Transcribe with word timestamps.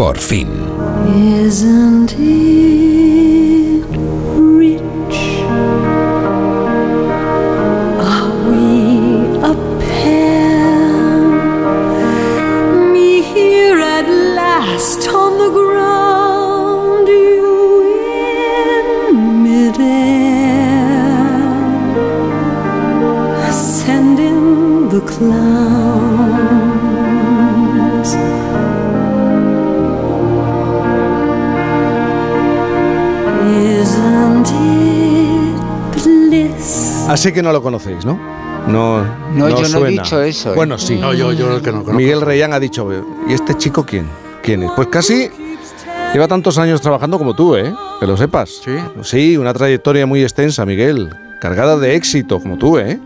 Por 0.00 0.16
fin. 0.16 0.48
Isn't 1.14 2.14
it 2.18 2.69
Así 37.20 37.32
que 37.32 37.42
no 37.42 37.52
lo 37.52 37.62
conocéis, 37.62 38.02
¿no? 38.06 38.18
No, 38.66 39.04
No, 39.34 39.48
yo 39.50 39.56
no 39.56 39.60
he 39.60 39.66
suena. 39.66 40.02
dicho 40.02 40.22
eso, 40.22 40.52
¿eh? 40.52 40.56
Bueno, 40.56 40.78
sí. 40.78 40.96
No, 40.96 41.12
yo, 41.12 41.32
yo 41.34 41.54
el 41.54 41.60
que 41.60 41.70
no 41.70 41.80
conozco. 41.80 41.92
Miguel 41.92 42.22
Reyán 42.22 42.54
ha 42.54 42.58
dicho, 42.58 42.88
¿y 43.28 43.34
este 43.34 43.54
chico 43.58 43.84
quién? 43.84 44.08
¿Quién 44.42 44.62
es? 44.62 44.70
Pues 44.74 44.88
casi 44.88 45.28
lleva 46.14 46.26
tantos 46.28 46.56
años 46.56 46.80
trabajando 46.80 47.18
como 47.18 47.34
tú, 47.34 47.56
¿eh? 47.56 47.74
Que 48.00 48.06
lo 48.06 48.16
sepas. 48.16 48.62
¿Sí? 48.64 48.72
Sí, 49.02 49.36
una 49.36 49.52
trayectoria 49.52 50.06
muy 50.06 50.22
extensa, 50.22 50.64
Miguel. 50.64 51.10
Cargada 51.42 51.76
de 51.76 51.94
éxito, 51.94 52.40
como 52.40 52.56
tú, 52.56 52.78
¿eh? 52.78 52.98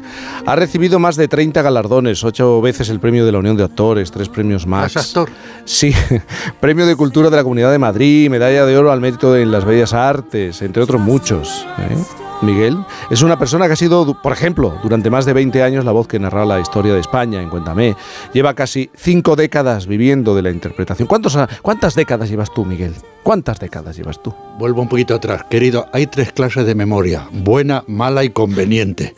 Ha 0.47 0.55
recibido 0.55 1.01
más 1.01 1.17
de 1.17 1.27
30 1.27 1.61
galardones, 1.63 2.23
ocho 2.23 2.61
veces 2.61 2.89
el 2.91 3.01
premio 3.01 3.27
de 3.27 3.33
la 3.33 3.39
Unión 3.39 3.57
de 3.57 3.65
Actores, 3.65 4.13
tres 4.13 4.29
premios 4.29 4.65
más. 4.65 4.95
¿Es 4.95 5.09
actor? 5.09 5.29
Sí, 5.65 5.93
premio 6.61 6.87
de 6.87 6.95
Cultura 6.95 7.31
de 7.31 7.37
la 7.37 7.43
Comunidad 7.43 7.73
de 7.73 7.79
Madrid, 7.81 8.31
medalla 8.31 8.65
de 8.65 8.79
oro 8.79 8.93
al 8.93 9.01
mérito 9.01 9.37
en 9.37 9.51
las 9.51 9.65
bellas 9.65 9.93
artes, 9.93 10.63
entre 10.63 10.85
otros 10.85 11.01
muchos. 11.01 11.67
¿eh? 11.79 11.97
Miguel 12.43 12.79
es 13.11 13.23
una 13.23 13.39
persona 13.39 13.67
que 13.67 13.73
ha 13.73 13.77
sido, 13.77 14.21
por 14.23 14.33
ejemplo, 14.33 14.75
durante 14.83 15.11
más 15.11 15.25
de 15.25 15.33
20 15.33 15.63
años 15.63 15.85
la 15.85 15.93
voz 15.93 16.07
que 16.09 16.19
narra 16.19 16.45
la 16.45 16.61
historia 16.61 16.93
de 16.95 17.01
España 17.01 17.41
en 17.41 17.49
Cuéntame. 17.49 17.97
Lleva 18.33 18.55
casi 18.55 18.91
cinco 18.95 19.37
décadas 19.37 19.87
viviendo 19.87 20.35
de 20.35 20.43
la 20.43 20.51
interpretación. 20.51 21.07
¿Cuántos, 21.09 21.37
a- 21.37 21.49
¿Cuántas 21.63 21.95
décadas 21.95 22.29
llevas 22.29 22.53
tú, 22.53 22.65
Miguel? 22.65 22.95
¿Cuántas 23.23 23.59
décadas 23.59 23.97
llevas 23.97 24.23
tú? 24.23 24.35
Vuelvo 24.59 24.83
un 24.83 24.89
poquito 24.89 25.15
atrás. 25.15 25.45
Querido, 25.49 25.87
hay 25.93 26.07
tres 26.07 26.33
clases 26.33 26.67
de 26.67 26.75
memoria. 26.75 27.27
Buena, 27.33 27.83
mala 27.87 28.23
y 28.25 28.31
conveniente. 28.31 29.15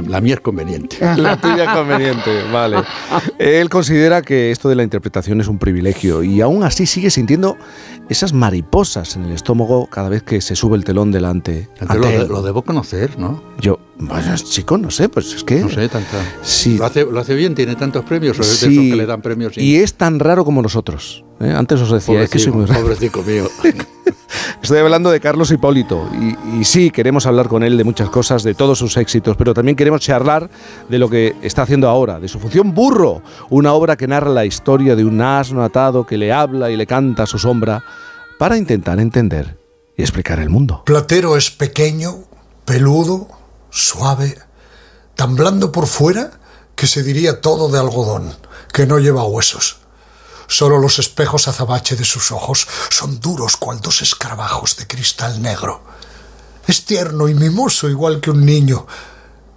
La, 0.00 0.20
mía 0.20 0.34
es 0.34 0.40
conveniente. 0.40 0.96
La 1.16 1.36
tuya 1.40 1.74
conveniente, 1.74 2.42
vale. 2.52 2.78
Él 3.38 3.68
considera 3.68 4.22
que 4.22 4.50
esto 4.50 4.68
de 4.68 4.74
la 4.76 4.82
interpretación 4.82 5.40
es 5.40 5.48
un 5.48 5.58
privilegio 5.58 6.22
y 6.22 6.40
aún 6.40 6.62
así 6.62 6.86
sigue 6.86 7.10
sintiendo 7.10 7.56
esas 8.08 8.32
mariposas 8.32 9.16
en 9.16 9.24
el 9.24 9.32
estómago 9.32 9.86
cada 9.86 10.08
vez 10.08 10.22
que 10.22 10.40
se 10.40 10.56
sube 10.56 10.76
el 10.76 10.84
telón 10.84 11.12
delante. 11.12 11.68
Lo, 11.94 12.00
de- 12.06 12.26
lo 12.28 12.42
debo 12.42 12.62
conocer, 12.62 13.18
¿no? 13.18 13.42
Yo, 13.60 13.78
bueno, 13.98 14.34
chico, 14.36 14.78
no 14.78 14.90
sé, 14.90 15.08
pues 15.08 15.32
es 15.34 15.44
que... 15.44 15.60
No 15.60 15.68
sé, 15.68 15.88
tanta... 15.88 16.18
Sí. 16.42 16.76
¿Lo 16.78 16.86
hace, 16.86 17.04
lo 17.04 17.20
hace 17.20 17.34
bien? 17.34 17.54
¿Tiene 17.54 17.74
tantos 17.76 18.04
premios? 18.04 18.38
¿O 18.38 18.42
es 18.42 18.60
de 18.60 18.66
Sí, 18.68 18.72
esos 18.74 18.90
que 18.90 18.96
le 18.96 19.06
dan 19.06 19.22
premios? 19.22 19.56
y 19.58 19.76
es 19.76 19.94
tan 19.94 20.18
raro 20.18 20.44
como 20.44 20.62
nosotros. 20.62 21.24
¿eh? 21.40 21.52
Antes 21.56 21.80
os 21.80 21.90
decía, 21.90 22.22
es 22.22 22.30
que 22.30 22.38
soy 22.38 22.52
muy 22.52 22.64
raro. 22.66 22.80
Pobrecico 22.82 23.22
mío. 23.22 23.48
Estoy 24.62 24.78
hablando 24.78 25.10
de 25.10 25.20
Carlos 25.20 25.50
Hipólito 25.50 26.08
y, 26.54 26.64
sí, 26.64 26.90
queremos 26.90 27.26
hablar 27.26 27.48
con 27.48 27.62
él 27.62 27.76
de 27.76 27.84
muchas 27.84 28.10
cosas, 28.10 28.42
de 28.42 28.54
todos 28.54 28.78
sus 28.78 28.96
éxitos, 28.96 29.36
pero 29.36 29.54
también 29.54 29.76
queremos 29.76 30.00
charlar 30.00 30.48
de 30.88 30.98
lo 30.98 31.08
que 31.08 31.34
está 31.42 31.62
haciendo 31.62 31.88
ahora, 31.88 32.20
de 32.20 32.28
su 32.28 32.38
función 32.38 32.74
Burro, 32.74 33.22
una 33.50 33.72
obra 33.72 33.96
que 33.96 34.06
narra 34.06 34.30
la 34.30 34.44
historia 34.44 34.96
de 34.96 35.04
un 35.04 35.20
asno 35.20 35.62
atado 35.62 36.06
que 36.06 36.16
le 36.16 36.32
habla 36.32 36.70
y 36.70 36.76
le 36.76 36.86
canta 36.86 37.24
a 37.24 37.26
su 37.26 37.38
sombra 37.38 37.84
para 38.38 38.56
intentar 38.56 39.00
entender 39.00 39.58
y 39.96 40.02
explicar 40.02 40.38
el 40.40 40.48
mundo. 40.48 40.82
Platero 40.84 41.36
es 41.36 41.50
pequeño, 41.50 42.24
peludo, 42.64 43.28
suave, 43.70 44.38
tan 45.14 45.36
blando 45.36 45.72
por 45.72 45.86
fuera 45.86 46.30
que 46.74 46.86
se 46.86 47.02
diría 47.02 47.40
todo 47.40 47.68
de 47.68 47.78
algodón, 47.78 48.34
que 48.72 48.86
no 48.86 48.98
lleva 48.98 49.24
huesos. 49.24 49.81
Solo 50.46 50.78
los 50.78 50.98
espejos 50.98 51.48
azabache 51.48 51.96
de 51.96 52.04
sus 52.04 52.32
ojos 52.32 52.66
son 52.90 53.20
duros 53.20 53.56
cual 53.56 53.80
dos 53.80 54.02
escarabajos 54.02 54.76
de 54.76 54.86
cristal 54.86 55.40
negro. 55.40 55.82
Es 56.66 56.84
tierno 56.84 57.28
y 57.28 57.34
mimoso 57.34 57.88
igual 57.88 58.20
que 58.20 58.30
un 58.30 58.44
niño, 58.44 58.86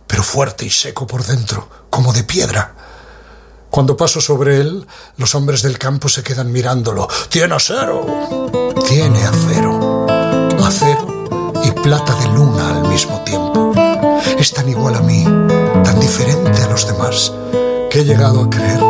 pero 0.08 0.24
fuerte 0.24 0.66
y 0.66 0.70
seco 0.70 1.06
por 1.06 1.24
dentro, 1.24 1.70
como 1.90 2.14
de 2.14 2.24
piedra. 2.24 2.76
Cuando 3.70 3.98
paso 3.98 4.22
sobre 4.22 4.62
él, 4.62 4.88
los 5.18 5.36
hombres 5.36 5.62
del 5.62 5.78
campo 5.78 6.08
se 6.08 6.24
quedan 6.24 6.52
mirándolo. 6.52 7.08
Tiene 7.30 7.56
acero, 7.56 8.06
tiene 8.88 9.22
acero, 9.26 10.08
acero 10.64 11.26
y 11.62 11.72
plata 11.72 12.16
de 12.16 12.28
luna 12.30 12.78
al 12.78 12.88
mismo 12.88 13.22
tiempo. 13.24 13.74
Es 14.40 14.54
tan 14.54 14.70
igual 14.70 14.96
a 14.96 15.02
mí, 15.02 15.26
tan 15.84 16.00
diferente 16.00 16.62
a 16.62 16.70
los 16.70 16.88
demás, 16.88 17.34
que 17.90 18.00
he 18.00 18.06
llegado 18.06 18.44
a 18.44 18.50
creer 18.50 18.85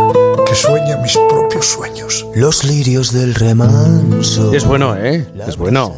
que 0.56 0.62
sueña 0.62 0.98
mis 0.98 1.18
propios 1.30 1.66
sueños. 1.66 2.26
Los 2.34 2.64
lirios 2.64 3.12
del 3.12 3.36
remanso. 3.36 4.54
Es 4.54 4.66
bueno, 4.66 4.96
¿eh? 4.96 5.28
Es 5.48 5.58
bueno. 5.58 5.94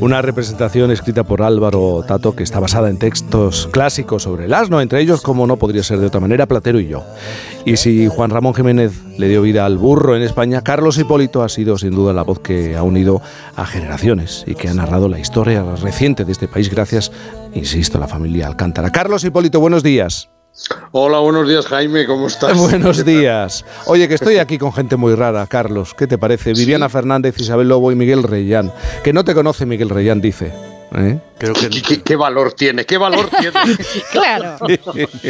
Una 0.00 0.20
representación 0.20 0.90
escrita 0.90 1.22
por 1.22 1.42
Álvaro 1.42 2.04
Tato 2.06 2.34
que 2.34 2.42
está 2.42 2.58
basada 2.60 2.90
en 2.90 2.98
textos 2.98 3.68
clásicos 3.70 4.24
sobre 4.24 4.46
el 4.46 4.54
asno, 4.54 4.80
entre 4.80 5.00
ellos, 5.00 5.22
como 5.22 5.46
no 5.46 5.56
podría 5.56 5.82
ser 5.82 6.00
de 6.00 6.06
otra 6.06 6.20
manera, 6.20 6.46
Platero 6.46 6.80
y 6.80 6.88
yo. 6.88 7.04
Y 7.64 7.76
si 7.76 8.08
Juan 8.08 8.30
Ramón 8.30 8.54
Jiménez 8.54 8.92
le 9.16 9.28
dio 9.28 9.42
vida 9.42 9.64
al 9.64 9.78
burro 9.78 10.16
en 10.16 10.22
España, 10.22 10.62
Carlos 10.62 10.98
Hipólito 10.98 11.42
ha 11.42 11.48
sido 11.48 11.78
sin 11.78 11.92
duda 11.92 12.12
la 12.12 12.22
voz 12.22 12.40
que 12.40 12.76
ha 12.76 12.82
unido 12.82 13.22
a 13.54 13.64
generaciones 13.64 14.44
y 14.46 14.54
que 14.56 14.68
ha 14.68 14.74
narrado 14.74 15.08
la 15.08 15.20
historia 15.20 15.62
reciente 15.76 16.24
de 16.24 16.32
este 16.32 16.48
país 16.48 16.68
gracias, 16.68 17.12
insisto, 17.54 17.98
a 17.98 18.00
la 18.00 18.08
familia 18.08 18.48
Alcántara. 18.48 18.90
Carlos 18.90 19.24
Hipólito, 19.24 19.60
buenos 19.60 19.82
días. 19.84 20.33
Hola, 20.92 21.18
buenos 21.18 21.48
días, 21.48 21.66
Jaime, 21.66 22.06
¿cómo 22.06 22.28
estás? 22.28 22.56
Buenos 22.70 23.04
días. 23.04 23.64
Oye, 23.86 24.06
que 24.06 24.14
estoy 24.14 24.38
aquí 24.38 24.56
con 24.56 24.72
gente 24.72 24.94
muy 24.96 25.14
rara, 25.16 25.44
Carlos. 25.48 25.94
¿Qué 25.94 26.06
te 26.06 26.16
parece? 26.16 26.52
Viviana 26.52 26.88
Fernández, 26.88 27.34
Isabel 27.38 27.68
Lobo 27.68 27.90
y 27.90 27.96
Miguel 27.96 28.22
Reyán. 28.22 28.72
Que 29.02 29.12
no 29.12 29.24
te 29.24 29.34
conoce 29.34 29.66
Miguel 29.66 29.90
Reyán, 29.90 30.20
dice. 30.20 30.52
¿Eh? 30.96 31.18
Creo 31.38 31.54
que 31.54 31.68
¿Qué, 31.70 31.82
qué- 31.82 32.02
qué 32.02 32.14
valor 32.14 32.52
tiene? 32.52 32.86
¿Qué 32.86 32.98
valor 32.98 33.28
tiene? 33.30 33.50
Claro. 34.12 34.56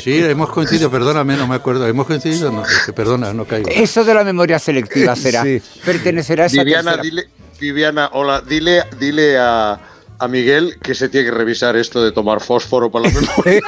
sí, 0.03 0.19
hemos 0.23 0.51
coincidido, 0.51 0.91
perdóname, 0.91 1.37
no 1.39 1.47
me 1.47 1.55
acuerdo. 1.55 1.87
¿Hemos 1.87 2.07
coincidido? 2.07 2.53
No, 2.53 2.63
es 2.67 2.83
que 2.85 2.93
perdona, 2.93 3.33
no 3.33 3.47
caigo. 3.47 3.71
Eso 3.71 4.05
de 4.05 4.13
la 4.13 4.25
memoria 4.25 4.59
selectiva 4.59 5.17
será. 5.17 5.43
Sí. 5.43 5.63
Pertenecerá 5.87 6.45
a 6.45 6.47
esa 6.49 6.63
Viviana, 6.63 6.99
dile, 6.99 7.29
Viviana, 7.59 8.11
hola, 8.13 8.43
dile, 8.43 8.83
dile 9.01 9.39
a, 9.39 9.81
a 10.19 10.29
Miguel 10.29 10.79
que 10.83 10.95
se 10.95 11.09
tiene 11.09 11.31
que 11.31 11.37
revisar 11.37 11.77
esto 11.77 12.03
de 12.03 12.13
tomar 12.13 12.41
fósforo 12.41 12.91
para 12.91 13.09
la 13.09 13.15
memoria. 13.21 13.61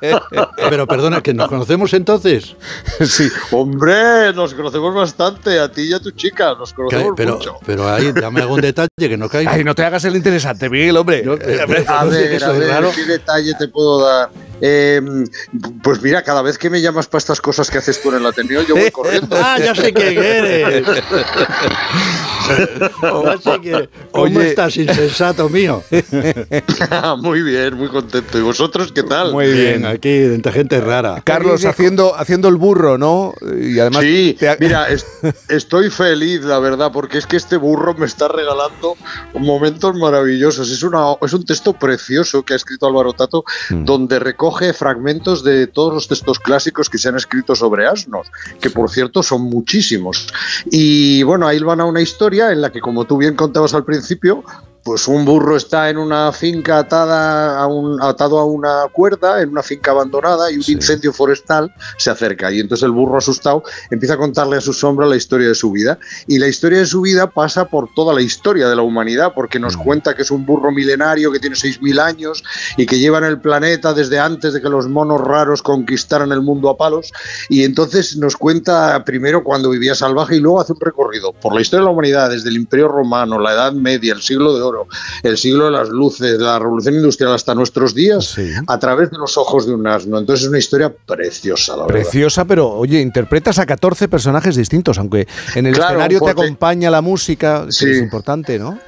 Pero 0.70 0.86
perdona, 0.86 1.20
que 1.22 1.34
nos 1.34 1.48
conocemos 1.48 1.92
entonces. 1.92 2.56
sí. 3.06 3.28
Hombre, 3.50 4.32
nos 4.34 4.54
conocemos 4.54 4.94
bastante, 4.94 5.58
a 5.60 5.70
ti 5.70 5.82
y 5.82 5.92
a 5.92 6.00
tu 6.00 6.10
chica, 6.12 6.54
nos 6.58 6.70
Que- 6.70 6.76
conocemos 6.76 7.14
pero, 7.16 7.34
mucho. 7.36 7.56
pero 7.66 7.88
ahí 7.92 8.12
dame 8.12 8.40
algún 8.40 8.60
detalle 8.60 8.88
que 8.96 9.16
no 9.16 9.28
caiga. 9.28 9.52
Ay, 9.52 9.64
no 9.64 9.74
te 9.74 9.84
hagas 9.84 10.04
el 10.04 10.16
interesante, 10.16 10.68
Miguel, 10.70 10.96
hombre. 10.96 11.22
No, 11.24 11.34
eh, 11.34 11.60
A 11.86 12.04
no 12.04 12.10
sé, 12.12 12.28
ver, 12.28 12.44
a 12.44 12.52
ver, 12.52 12.68
raro. 12.68 12.90
¿qué 12.94 13.04
detalle 13.04 13.52
te 13.58 13.68
puedo 13.68 14.04
dar? 14.06 14.30
Eh, 14.62 15.02
pues 15.82 16.00
mira, 16.00 16.22
cada 16.22 16.40
vez 16.40 16.56
que 16.56 16.70
me 16.70 16.80
llamas 16.80 17.06
para 17.06 17.18
estas 17.18 17.42
cosas 17.42 17.70
que 17.70 17.76
haces 17.76 18.00
tú 18.00 18.08
en 18.10 18.16
el 18.16 18.26
Ateneo, 18.26 18.62
yo 18.62 18.74
voy 18.74 18.90
corriendo. 18.92 19.36
Ah, 19.38 19.58
ya 19.58 19.74
sé 19.74 19.92
quién 19.92 20.16
eres. 20.16 20.86
Quién- 23.62 23.88
¿Cómo 24.12 24.24
Oye. 24.38 24.48
estás, 24.48 24.76
insensato 24.76 25.48
mío? 25.48 25.82
muy 27.18 27.42
bien, 27.42 27.74
muy 27.74 27.88
contento. 27.88 28.38
¿Y 28.38 28.42
vosotros 28.42 28.92
qué 28.92 29.02
tal? 29.02 29.32
Muy 29.32 29.52
bien. 29.52 29.84
aquí, 29.86 30.08
entre 30.08 30.52
gente 30.52 30.80
rara. 30.80 31.20
Carlos 31.24 31.64
haciendo, 31.64 32.14
haciendo 32.16 32.48
el 32.48 32.56
burro, 32.56 32.98
¿no? 32.98 33.34
Y 33.60 33.78
además. 33.78 34.02
Sí, 34.02 34.36
ha- 34.46 34.56
mira, 34.58 34.88
es- 34.90 35.06
estoy 35.48 35.90
feliz, 35.90 36.42
la 36.42 36.58
verdad, 36.58 36.90
porque 36.92 37.18
es 37.18 37.26
que 37.26 37.36
este 37.36 37.56
burro 37.56 37.94
me 37.94 38.06
está 38.06 38.28
regalando 38.28 38.96
momentos 39.34 39.94
maravillosos. 39.96 40.70
Es, 40.70 40.82
una, 40.82 41.14
es 41.22 41.32
un 41.32 41.44
texto 41.44 41.72
precioso 41.72 42.42
que 42.44 42.52
ha 42.52 42.56
escrito 42.56 42.86
Álvaro 42.86 43.12
Tato, 43.12 43.44
Mm. 43.70 43.84
donde 43.84 44.18
recoge 44.18 44.72
fragmentos 44.72 45.42
de 45.42 45.66
todos 45.66 45.92
los 45.92 46.08
textos 46.08 46.38
clásicos 46.38 46.88
que 46.90 46.98
se 46.98 47.08
han 47.08 47.16
escrito 47.16 47.54
sobre 47.54 47.86
asnos, 47.86 48.28
que 48.60 48.70
por 48.70 48.90
cierto 48.90 49.22
son 49.22 49.42
muchísimos. 49.42 50.26
Y 50.70 51.22
bueno, 51.22 51.46
ahí 51.46 51.58
van 51.60 51.80
a 51.80 51.84
una 51.84 52.00
historia 52.00 52.35
en 52.38 52.60
la 52.60 52.70
que, 52.70 52.80
como 52.80 53.04
tú 53.04 53.16
bien 53.18 53.34
contabas 53.34 53.74
al 53.74 53.84
principio, 53.84 54.44
pues 54.86 55.08
un 55.08 55.24
burro 55.24 55.56
está 55.56 55.90
en 55.90 55.98
una 55.98 56.30
finca 56.30 56.78
atada 56.78 57.58
a 57.58 57.66
un, 57.66 58.00
atado 58.00 58.38
a 58.38 58.44
una 58.44 58.84
cuerda, 58.92 59.42
en 59.42 59.48
una 59.48 59.64
finca 59.64 59.90
abandonada, 59.90 60.48
y 60.52 60.58
un 60.58 60.64
incendio 60.64 61.12
forestal 61.12 61.74
se 61.98 62.08
acerca. 62.08 62.52
Y 62.52 62.60
entonces 62.60 62.84
el 62.84 62.92
burro 62.92 63.18
asustado 63.18 63.64
empieza 63.90 64.14
a 64.14 64.16
contarle 64.16 64.58
a 64.58 64.60
su 64.60 64.72
sombra 64.72 65.04
la 65.06 65.16
historia 65.16 65.48
de 65.48 65.56
su 65.56 65.72
vida. 65.72 65.98
Y 66.28 66.38
la 66.38 66.46
historia 66.46 66.78
de 66.78 66.86
su 66.86 67.00
vida 67.00 67.28
pasa 67.28 67.64
por 67.64 67.92
toda 67.94 68.14
la 68.14 68.22
historia 68.22 68.68
de 68.68 68.76
la 68.76 68.82
humanidad, 68.82 69.32
porque 69.34 69.58
nos 69.58 69.76
cuenta 69.76 70.14
que 70.14 70.22
es 70.22 70.30
un 70.30 70.46
burro 70.46 70.70
milenario 70.70 71.32
que 71.32 71.40
tiene 71.40 71.56
6.000 71.56 72.00
años 72.00 72.44
y 72.76 72.86
que 72.86 73.00
lleva 73.00 73.18
en 73.18 73.24
el 73.24 73.40
planeta 73.40 73.92
desde 73.92 74.20
antes 74.20 74.52
de 74.52 74.62
que 74.62 74.68
los 74.68 74.86
monos 74.86 75.20
raros 75.20 75.62
conquistaran 75.62 76.30
el 76.30 76.42
mundo 76.42 76.70
a 76.70 76.76
palos. 76.76 77.12
Y 77.48 77.64
entonces 77.64 78.16
nos 78.18 78.36
cuenta 78.36 79.02
primero 79.04 79.42
cuando 79.42 79.68
vivía 79.70 79.96
salvaje 79.96 80.36
y 80.36 80.38
luego 80.38 80.60
hace 80.60 80.74
un 80.74 80.80
recorrido 80.80 81.32
por 81.32 81.56
la 81.56 81.60
historia 81.60 81.80
de 81.80 81.86
la 81.86 81.90
humanidad, 81.90 82.30
desde 82.30 82.50
el 82.50 82.54
Imperio 82.54 82.86
Romano, 82.86 83.40
la 83.40 83.52
Edad 83.52 83.72
Media, 83.72 84.12
el 84.12 84.22
siglo 84.22 84.54
de 84.54 84.62
oro, 84.62 84.75
el 85.22 85.36
siglo 85.38 85.66
de 85.66 85.70
las 85.72 85.88
luces, 85.88 86.38
la 86.38 86.58
revolución 86.58 86.94
industrial 86.94 87.34
hasta 87.34 87.54
nuestros 87.54 87.94
días, 87.94 88.24
Sí. 88.26 88.50
a 88.66 88.78
través 88.78 89.10
de 89.10 89.18
los 89.18 89.36
ojos 89.36 89.66
de 89.66 89.74
un 89.74 89.86
asno. 89.86 90.18
Entonces 90.18 90.44
es 90.44 90.48
una 90.48 90.58
historia 90.58 90.92
preciosa, 91.06 91.76
la 91.76 91.86
verdad. 91.86 92.00
Preciosa, 92.02 92.44
pero 92.44 92.70
oye, 92.70 93.00
interpretas 93.00 93.58
a 93.58 93.66
14 93.66 94.08
personajes 94.08 94.56
distintos, 94.56 94.98
aunque 94.98 95.26
en 95.54 95.66
el 95.66 95.74
Claro, 95.74 95.90
escenario 95.94 96.20
te 96.20 96.30
acompaña 96.30 96.90
la 96.90 97.00
música, 97.00 97.64
que 97.66 97.72
Sí. 97.72 97.90
es 97.90 97.98
importante, 97.98 98.58
¿no? 98.58 98.78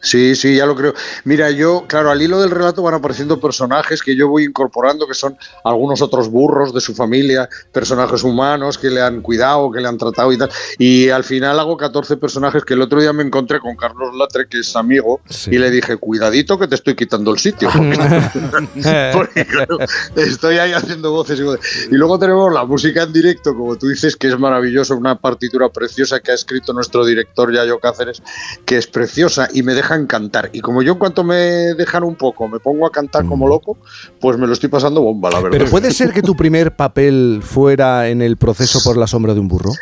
Sí, 0.00 0.36
sí, 0.36 0.54
ya 0.56 0.64
lo 0.64 0.76
creo. 0.76 0.94
Mira, 1.24 1.50
yo, 1.50 1.84
claro, 1.88 2.10
al 2.10 2.22
hilo 2.22 2.40
del 2.40 2.50
relato 2.50 2.82
van 2.82 2.94
apareciendo 2.94 3.40
personajes 3.40 4.00
que 4.02 4.14
yo 4.14 4.28
voy 4.28 4.44
incorporando, 4.44 5.06
que 5.08 5.14
son 5.14 5.36
algunos 5.64 6.00
otros 6.02 6.28
burros 6.30 6.72
de 6.72 6.80
su 6.80 6.94
familia, 6.94 7.48
personajes 7.72 8.22
humanos 8.22 8.78
que 8.78 8.90
le 8.90 9.02
han 9.02 9.20
cuidado, 9.22 9.70
que 9.72 9.80
le 9.80 9.88
han 9.88 9.98
tratado 9.98 10.32
y 10.32 10.38
tal. 10.38 10.50
Y 10.78 11.08
al 11.08 11.24
final 11.24 11.58
hago 11.58 11.76
14 11.76 12.16
personajes 12.16 12.64
que 12.64 12.74
el 12.74 12.82
otro 12.82 13.00
día 13.00 13.12
me 13.12 13.24
encontré 13.24 13.58
con 13.58 13.74
Carlos 13.76 14.14
Latre, 14.16 14.46
que 14.48 14.60
es 14.60 14.76
amigo, 14.76 15.20
Sí. 15.28 15.50
y 15.52 15.58
le 15.58 15.70
dije, 15.70 15.96
cuidadito 15.96 16.58
que 16.58 16.68
te 16.68 16.76
estoy 16.76 16.94
quitando 16.94 17.32
el 17.32 17.38
sitio. 17.38 17.68
Porque, 17.72 19.10
porque, 19.12 19.46
claro, 19.46 19.78
estoy 20.16 20.58
ahí 20.58 20.72
haciendo 20.72 21.10
voces 21.10 21.40
y 21.40 21.42
voces. 21.42 21.88
Y 21.90 21.94
luego 21.94 22.18
tenemos 22.18 22.52
la 22.52 22.64
música 22.64 23.02
en 23.02 23.12
directo, 23.12 23.54
como 23.54 23.76
tú 23.76 23.88
dices, 23.88 24.16
que 24.16 24.28
es 24.28 24.38
maravilloso, 24.38 24.96
una 24.96 25.18
partitura 25.18 25.68
preciosa 25.70 26.20
que 26.20 26.30
ha 26.30 26.34
escrito 26.34 26.72
nuestro 26.72 27.04
director 27.04 27.52
Yayo 27.52 27.78
Cáceres, 27.78 28.22
que 28.64 28.76
es 28.76 28.86
preciosa 28.86 29.48
y 29.52 29.62
me 29.62 29.74
dejan 29.88 30.06
cantar. 30.06 30.50
Y 30.52 30.60
como 30.60 30.82
yo 30.82 30.92
en 30.92 30.98
cuanto 30.98 31.24
me 31.24 31.36
dejan 31.74 32.04
un 32.04 32.14
poco 32.14 32.46
me 32.48 32.60
pongo 32.60 32.86
a 32.86 32.92
cantar 32.92 33.24
como 33.24 33.48
loco, 33.48 33.78
pues 34.20 34.38
me 34.38 34.46
lo 34.46 34.52
estoy 34.52 34.68
pasando 34.68 35.00
bomba, 35.00 35.30
la 35.30 35.40
verdad. 35.40 35.58
Pero 35.58 35.70
puede 35.70 35.90
ser 35.92 36.12
que 36.12 36.22
tu 36.22 36.36
primer 36.36 36.76
papel 36.76 37.40
fuera 37.42 38.08
en 38.08 38.20
el 38.22 38.36
proceso 38.36 38.80
por 38.84 38.96
la 38.96 39.06
sombra 39.06 39.34
de 39.34 39.40
un 39.40 39.48
burro. 39.48 39.72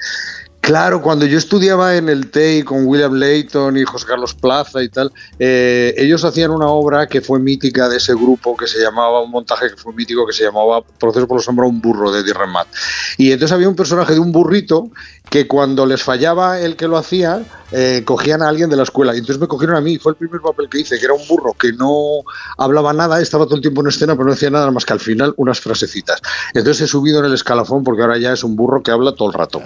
Claro, 0.61 1.01
cuando 1.01 1.27
yo 1.27 1.39
estudiaba 1.39 1.95
en 1.95 2.09
el 2.09 2.29
TEI 2.29 2.65
con 2.65 2.87
William 2.87 3.15
Layton 3.15 3.77
y 3.77 3.85
José 3.85 4.05
Carlos 4.05 4.35
Plaza 4.35 4.83
y 4.83 4.89
tal, 4.89 5.13
eh, 5.39 5.95
ellos 5.97 6.25
hacían 6.25 6.51
una 6.51 6.67
obra 6.67 7.07
que 7.07 7.21
fue 7.21 7.39
mítica 7.39 7.89
de 7.89 7.99
ese 7.99 8.15
grupo 8.15 8.57
que 8.57 8.67
se 8.67 8.81
llamaba, 8.81 9.23
un 9.23 9.31
montaje 9.31 9.71
que 9.71 9.77
fue 9.77 9.93
mítico 9.93 10.27
que 10.27 10.33
se 10.33 10.43
llamaba 10.43 10.83
Proceso 10.99 11.29
por 11.29 11.37
la 11.37 11.43
sombra, 11.45 11.67
un 11.67 11.81
burro 11.81 12.11
de 12.11 12.23
Eddie 12.23 12.35
Remat. 12.35 12.67
Y 13.17 13.31
entonces 13.31 13.55
había 13.55 13.69
un 13.69 13.77
personaje 13.77 14.15
de 14.15 14.19
un 14.19 14.33
burrito 14.33 14.91
que 15.31 15.47
cuando 15.47 15.87
les 15.87 16.03
fallaba 16.03 16.59
el 16.59 16.75
que 16.75 16.89
lo 16.89 16.97
hacía, 16.97 17.45
eh, 17.73 18.03
cogían 18.05 18.43
a 18.43 18.49
alguien 18.49 18.71
de 18.71 18.77
la 18.77 18.83
escuela. 18.85 19.15
Y 19.15 19.19
entonces 19.19 19.41
me 19.41 19.49
cogieron 19.49 19.77
a 19.77 19.81
mí, 19.81 19.99
fue 19.99 20.13
el 20.13 20.17
primer 20.17 20.41
papel 20.41 20.69
que 20.71 20.81
hice, 20.81 20.99
que 20.99 21.05
era 21.05 21.15
un 21.15 21.27
burro 21.29 21.53
que 21.55 21.73
no 21.73 22.23
hablaba 22.59 22.93
nada, 22.93 23.21
estaba 23.21 23.45
todo 23.47 23.57
el 23.57 23.61
tiempo 23.63 23.81
en 23.83 23.89
escena, 23.89 24.15
pero 24.15 24.27
no 24.27 24.33
decía 24.33 24.51
nada 24.51 24.71
más 24.71 24.85
que 24.85 24.93
al 24.93 25.01
final 25.01 25.35
unas 25.37 25.61
frasecitas. 25.61 26.21
Entonces 26.55 26.83
he 26.83 26.87
subido 26.87 27.19
en 27.21 27.27
el 27.27 27.35
escalafón 27.35 27.83
porque 27.85 28.03
ahora 28.03 28.19
ya 28.19 28.33
es 28.33 28.45
un 28.45 28.57
burro 28.57 28.83
que 28.83 28.91
habla 28.91 29.13
todo 29.15 29.29
el 29.29 29.35
rato. 29.35 29.61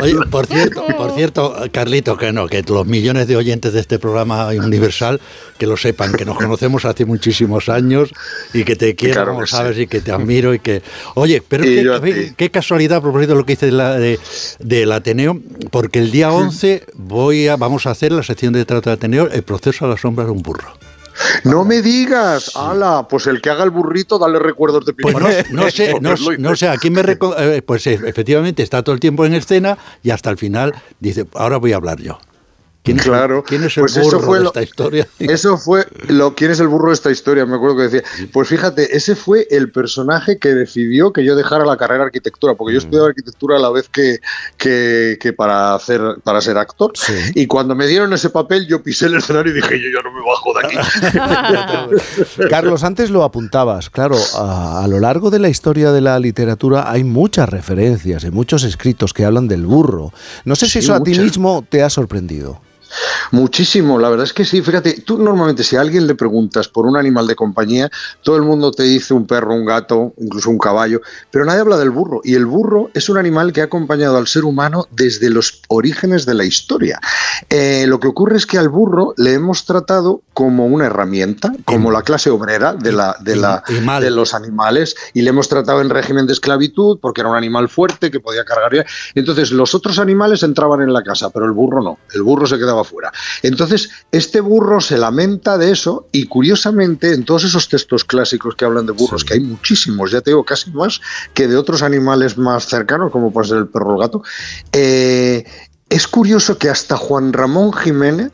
Oye, 0.00 0.14
por 0.30 0.46
cierto, 0.46 0.84
por 0.96 1.12
cierto, 1.12 1.54
Carlito, 1.72 2.16
que 2.16 2.32
no, 2.32 2.46
que 2.46 2.62
los 2.68 2.86
millones 2.86 3.26
de 3.28 3.36
oyentes 3.36 3.72
de 3.72 3.80
este 3.80 3.98
programa 3.98 4.48
universal, 4.48 5.20
que 5.58 5.66
lo 5.66 5.76
sepan, 5.76 6.12
que 6.12 6.24
nos 6.24 6.36
conocemos 6.36 6.84
hace 6.84 7.04
muchísimos 7.04 7.68
años 7.68 8.10
y 8.52 8.64
que 8.64 8.76
te 8.76 8.94
quiero, 8.94 9.14
Claro 9.24 9.38
que 9.40 9.46
sabes, 9.46 9.76
sí. 9.76 9.82
y 9.82 9.86
que 9.86 10.00
te 10.00 10.12
admiro 10.12 10.54
y 10.54 10.58
que... 10.60 10.82
Oye, 11.14 11.42
pero 11.46 11.64
ti. 11.64 12.32
qué 12.36 12.50
casualidad, 12.50 12.98
a 12.98 13.02
propósito 13.02 13.32
de 13.32 13.38
lo 13.38 13.46
que 13.46 13.52
dice 13.54 13.66
de 13.66 13.72
la- 13.72 13.94
de- 13.98 14.18
del 14.60 14.92
Ateneo, 14.92 15.40
porque 15.70 15.98
el 15.98 16.10
día 16.10 16.30
11 16.32 16.84
voy 16.98 17.48
a, 17.48 17.56
vamos 17.56 17.86
a 17.86 17.92
hacer 17.92 18.12
la 18.12 18.22
sección 18.22 18.52
de 18.52 18.66
trato 18.66 18.90
de 18.90 18.94
Ateneo, 18.94 19.28
el 19.30 19.42
proceso 19.42 19.86
a 19.86 19.88
la 19.88 19.96
sombra 19.96 20.26
de 20.26 20.30
un 20.32 20.42
burro. 20.42 20.68
No 21.42 21.64
me 21.64 21.82
digas, 21.82 22.54
ala, 22.54 23.08
pues 23.08 23.26
el 23.26 23.40
que 23.40 23.50
haga 23.50 23.64
el 23.64 23.70
burrito, 23.70 24.18
dale 24.20 24.38
recuerdos 24.38 24.84
de 24.86 24.92
Pues 24.92 25.14
no, 25.16 25.28
no 25.50 25.70
sé, 25.70 25.94
no, 26.00 26.14
no 26.38 26.54
sé, 26.56 26.68
aquí 26.68 26.90
me 26.90 27.02
reco- 27.02 27.34
eh, 27.38 27.60
pues 27.62 27.86
eh, 27.88 27.98
efectivamente 28.06 28.62
está 28.62 28.82
todo 28.84 28.94
el 28.94 29.00
tiempo 29.00 29.24
en 29.24 29.34
escena 29.34 29.78
y 30.02 30.10
hasta 30.10 30.30
el 30.30 30.36
final 30.36 30.74
dice, 31.00 31.26
ahora 31.34 31.56
voy 31.56 31.72
a 31.72 31.76
hablar 31.76 32.00
yo. 32.00 32.18
¿Quién 32.88 32.98
es, 33.00 33.04
Claro, 33.04 33.44
¿quién 33.44 33.64
es 33.64 33.76
el 33.76 33.82
pues 33.82 33.96
eso 33.96 34.04
burro 34.16 34.20
fue 34.26 34.38
de 34.38 34.44
lo- 34.44 34.48
esta 34.50 34.62
historia? 34.62 35.06
Eso 35.18 35.58
fue 35.58 35.86
lo 36.08 36.34
quién 36.34 36.50
es 36.50 36.60
el 36.60 36.68
burro 36.68 36.88
de 36.88 36.94
esta 36.94 37.10
historia, 37.10 37.44
me 37.46 37.56
acuerdo 37.56 37.76
que 37.76 37.82
decía. 37.84 38.02
Pues 38.32 38.48
fíjate, 38.48 38.96
ese 38.96 39.14
fue 39.14 39.46
el 39.50 39.70
personaje 39.70 40.38
que 40.38 40.54
decidió 40.54 41.12
que 41.12 41.24
yo 41.24 41.36
dejara 41.36 41.64
la 41.64 41.76
carrera 41.76 42.00
de 42.00 42.06
arquitectura, 42.06 42.54
porque 42.54 42.72
Mm. 42.72 42.74
yo 42.74 42.78
estudiaba 42.78 43.08
arquitectura 43.08 43.56
a 43.56 43.60
la 43.60 43.70
vez 43.70 43.88
que, 43.88 44.18
que, 44.56 45.18
que 45.20 45.32
para 45.32 45.74
hacer 45.74 46.00
para 46.24 46.40
ser 46.40 46.56
actor. 46.58 46.92
Y 47.34 47.46
cuando 47.46 47.74
me 47.74 47.86
dieron 47.86 48.12
ese 48.12 48.30
papel, 48.30 48.66
yo 48.66 48.82
pisé 48.82 49.06
el 49.06 49.16
escenario 49.16 49.52
y 49.52 49.56
dije, 49.56 49.78
yo 49.80 49.88
ya 49.94 50.02
no 50.02 50.12
me 50.12 50.20
bajo 50.24 50.52
de 50.54 50.66
aquí. 50.66 51.98
Carlos, 52.50 52.84
antes 52.84 53.10
lo 53.10 53.24
apuntabas, 53.24 53.90
claro, 53.90 54.16
a, 54.36 54.82
a 54.84 54.88
lo 54.88 55.00
largo 55.00 55.30
de 55.30 55.38
la 55.38 55.48
historia 55.48 55.92
de 55.92 56.00
la 56.00 56.18
literatura 56.18 56.90
hay 56.90 57.04
muchas 57.04 57.48
referencias 57.48 58.24
y 58.24 58.30
muchos 58.30 58.64
escritos 58.64 59.12
que 59.12 59.24
hablan 59.24 59.48
del 59.48 59.66
burro. 59.66 60.12
No 60.44 60.56
sé 60.56 60.66
si 60.66 60.72
Sí, 60.72 60.78
eso 60.80 60.94
a 60.94 61.02
ti 61.02 61.18
mismo 61.18 61.64
te 61.68 61.82
ha 61.82 61.90
sorprendido. 61.90 62.60
Muchísimo, 63.30 63.98
la 63.98 64.08
verdad 64.08 64.24
es 64.24 64.32
que 64.32 64.44
sí. 64.44 64.62
Fíjate, 64.62 65.02
tú 65.02 65.18
normalmente 65.18 65.64
si 65.64 65.76
a 65.76 65.80
alguien 65.80 66.06
le 66.06 66.14
preguntas 66.14 66.68
por 66.68 66.86
un 66.86 66.96
animal 66.96 67.26
de 67.26 67.34
compañía, 67.34 67.90
todo 68.22 68.36
el 68.36 68.42
mundo 68.42 68.70
te 68.70 68.84
dice 68.84 69.14
un 69.14 69.26
perro, 69.26 69.54
un 69.54 69.64
gato, 69.64 70.14
incluso 70.18 70.50
un 70.50 70.58
caballo, 70.58 71.00
pero 71.30 71.44
nadie 71.44 71.60
habla 71.60 71.76
del 71.76 71.90
burro. 71.90 72.20
Y 72.24 72.34
el 72.34 72.46
burro 72.46 72.90
es 72.94 73.08
un 73.08 73.18
animal 73.18 73.52
que 73.52 73.60
ha 73.60 73.64
acompañado 73.64 74.16
al 74.16 74.26
ser 74.26 74.44
humano 74.44 74.86
desde 74.90 75.30
los 75.30 75.62
orígenes 75.68 76.26
de 76.26 76.34
la 76.34 76.44
historia. 76.44 77.00
Eh, 77.50 77.84
lo 77.86 78.00
que 78.00 78.08
ocurre 78.08 78.36
es 78.36 78.46
que 78.46 78.58
al 78.58 78.68
burro 78.68 79.14
le 79.16 79.34
hemos 79.34 79.64
tratado 79.64 80.22
como 80.32 80.66
una 80.66 80.86
herramienta, 80.86 81.52
como 81.64 81.90
la 81.90 82.02
clase 82.02 82.30
obrera 82.30 82.74
de, 82.74 82.92
la, 82.92 83.16
de, 83.20 83.36
la, 83.36 83.62
de 84.00 84.10
los 84.10 84.34
animales, 84.34 84.94
y 85.14 85.22
le 85.22 85.30
hemos 85.30 85.48
tratado 85.48 85.80
en 85.80 85.90
régimen 85.90 86.26
de 86.26 86.32
esclavitud 86.32 86.98
porque 87.00 87.20
era 87.20 87.30
un 87.30 87.36
animal 87.36 87.68
fuerte 87.68 88.10
que 88.10 88.20
podía 88.20 88.44
cargar. 88.44 88.86
Entonces 89.14 89.50
los 89.52 89.74
otros 89.74 89.98
animales 89.98 90.42
entraban 90.42 90.82
en 90.82 90.92
la 90.92 91.02
casa, 91.02 91.30
pero 91.30 91.46
el 91.46 91.52
burro 91.52 91.82
no, 91.82 91.98
el 92.12 92.22
burro 92.22 92.46
se 92.46 92.58
quedaba 92.58 92.77
fuera. 92.84 93.12
Entonces 93.42 93.90
este 94.12 94.40
burro 94.40 94.80
se 94.80 94.98
lamenta 94.98 95.58
de 95.58 95.72
eso 95.72 96.08
y 96.12 96.26
curiosamente 96.26 97.12
en 97.12 97.24
todos 97.24 97.44
esos 97.44 97.68
textos 97.68 98.04
clásicos 98.04 98.54
que 98.54 98.64
hablan 98.64 98.86
de 98.86 98.92
burros, 98.92 99.24
que 99.24 99.34
hay 99.34 99.40
muchísimos, 99.40 100.10
ya 100.10 100.20
te 100.20 100.30
digo, 100.30 100.44
casi 100.44 100.70
más 100.70 101.00
que 101.34 101.48
de 101.48 101.56
otros 101.56 101.82
animales 101.82 102.38
más 102.38 102.66
cercanos, 102.66 103.10
como 103.10 103.32
puede 103.32 103.48
ser 103.48 103.58
el 103.58 103.68
perro 103.68 103.90
o 103.90 103.94
el 103.94 104.00
gato, 104.00 104.22
eh, 104.72 105.44
es 105.88 106.06
curioso 106.06 106.58
que 106.58 106.68
hasta 106.68 106.96
Juan 106.96 107.32
Ramón 107.32 107.72
Jiménez 107.72 108.32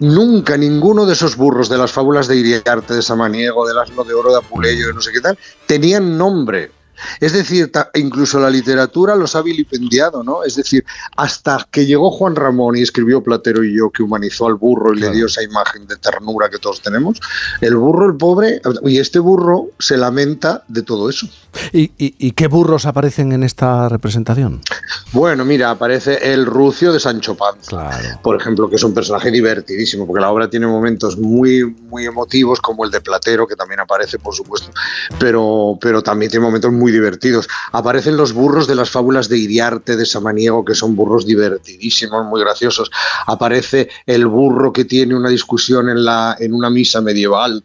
Nunca 0.00 0.56
ninguno 0.56 1.04
de 1.04 1.12
esos 1.12 1.36
burros 1.36 1.68
de 1.68 1.76
las 1.76 1.92
fábulas 1.92 2.26
de 2.26 2.34
Iriarte, 2.34 2.94
de 2.94 3.02
Samaniego, 3.02 3.68
del 3.68 3.76
asno 3.76 4.02
de 4.02 4.14
oro 4.14 4.32
de 4.32 4.38
Apuleyo, 4.38 4.86
de 4.86 4.94
no 4.94 5.02
sé 5.02 5.12
qué 5.12 5.20
tal, 5.20 5.38
tenían 5.66 6.16
nombre. 6.16 6.72
Es 7.20 7.32
decir, 7.32 7.70
incluso 7.94 8.38
la 8.40 8.50
literatura 8.50 9.16
los 9.16 9.34
ha 9.36 9.42
vilipendiado, 9.42 10.22
¿no? 10.22 10.44
Es 10.44 10.56
decir, 10.56 10.84
hasta 11.16 11.66
que 11.70 11.86
llegó 11.86 12.10
Juan 12.10 12.36
Ramón 12.36 12.76
y 12.76 12.82
escribió 12.82 13.22
Platero 13.22 13.62
y 13.64 13.76
yo, 13.76 13.90
que 13.90 14.02
humanizó 14.02 14.46
al 14.46 14.54
burro 14.54 14.92
y 14.94 15.00
le 15.00 15.10
dio 15.10 15.26
esa 15.26 15.42
imagen 15.42 15.86
de 15.86 15.96
ternura 15.96 16.48
que 16.50 16.58
todos 16.58 16.80
tenemos, 16.82 17.20
el 17.60 17.76
burro, 17.76 18.06
el 18.06 18.16
pobre, 18.16 18.60
y 18.84 18.98
este 18.98 19.18
burro 19.18 19.68
se 19.78 19.96
lamenta 19.96 20.64
de 20.68 20.82
todo 20.82 21.08
eso. 21.08 21.28
¿Y, 21.72 21.92
y- 21.98 22.14
y 22.18 22.30
qué 22.32 22.46
burros 22.46 22.86
aparecen 22.86 23.32
en 23.32 23.42
esta 23.42 23.88
representación? 23.88 24.60
Bueno, 25.12 25.44
mira, 25.44 25.70
aparece 25.70 26.32
el 26.32 26.46
rucio 26.46 26.92
de 26.92 27.00
Sancho 27.00 27.36
Panza. 27.36 27.68
Claro. 27.70 28.20
por 28.22 28.40
ejemplo, 28.40 28.68
que 28.70 28.76
es 28.76 28.82
un 28.84 28.94
personaje 28.94 29.30
divertidísimo, 29.30 30.06
porque 30.06 30.20
la 30.20 30.30
obra 30.30 30.48
tiene 30.48 30.66
momentos 30.66 31.18
muy, 31.18 31.64
muy 31.64 32.04
emotivos, 32.06 32.60
como 32.60 32.84
el 32.84 32.90
de 32.90 33.00
Platero, 33.00 33.46
que 33.46 33.56
también 33.56 33.80
aparece, 33.80 34.18
por 34.18 34.34
supuesto, 34.34 34.70
pero, 35.18 35.78
pero 35.80 36.02
también 36.02 36.30
tiene 36.30 36.44
momentos 36.46 36.72
divertidos. 36.90 37.48
Aparecen 37.72 38.16
los 38.16 38.32
burros 38.32 38.66
de 38.66 38.74
las 38.74 38.90
fábulas 38.90 39.28
de 39.28 39.38
Iriarte, 39.38 39.96
de 39.96 40.06
Samaniego, 40.06 40.64
que 40.64 40.74
son 40.74 40.96
burros 40.96 41.26
divertidísimos, 41.26 42.26
muy 42.26 42.40
graciosos. 42.40 42.90
Aparece 43.26 43.88
el 44.06 44.26
burro 44.26 44.72
que 44.72 44.84
tiene 44.84 45.14
una 45.14 45.28
discusión 45.28 45.88
en, 45.88 46.04
la, 46.04 46.36
en 46.38 46.54
una 46.54 46.70
misa 46.70 47.00
medieval 47.00 47.64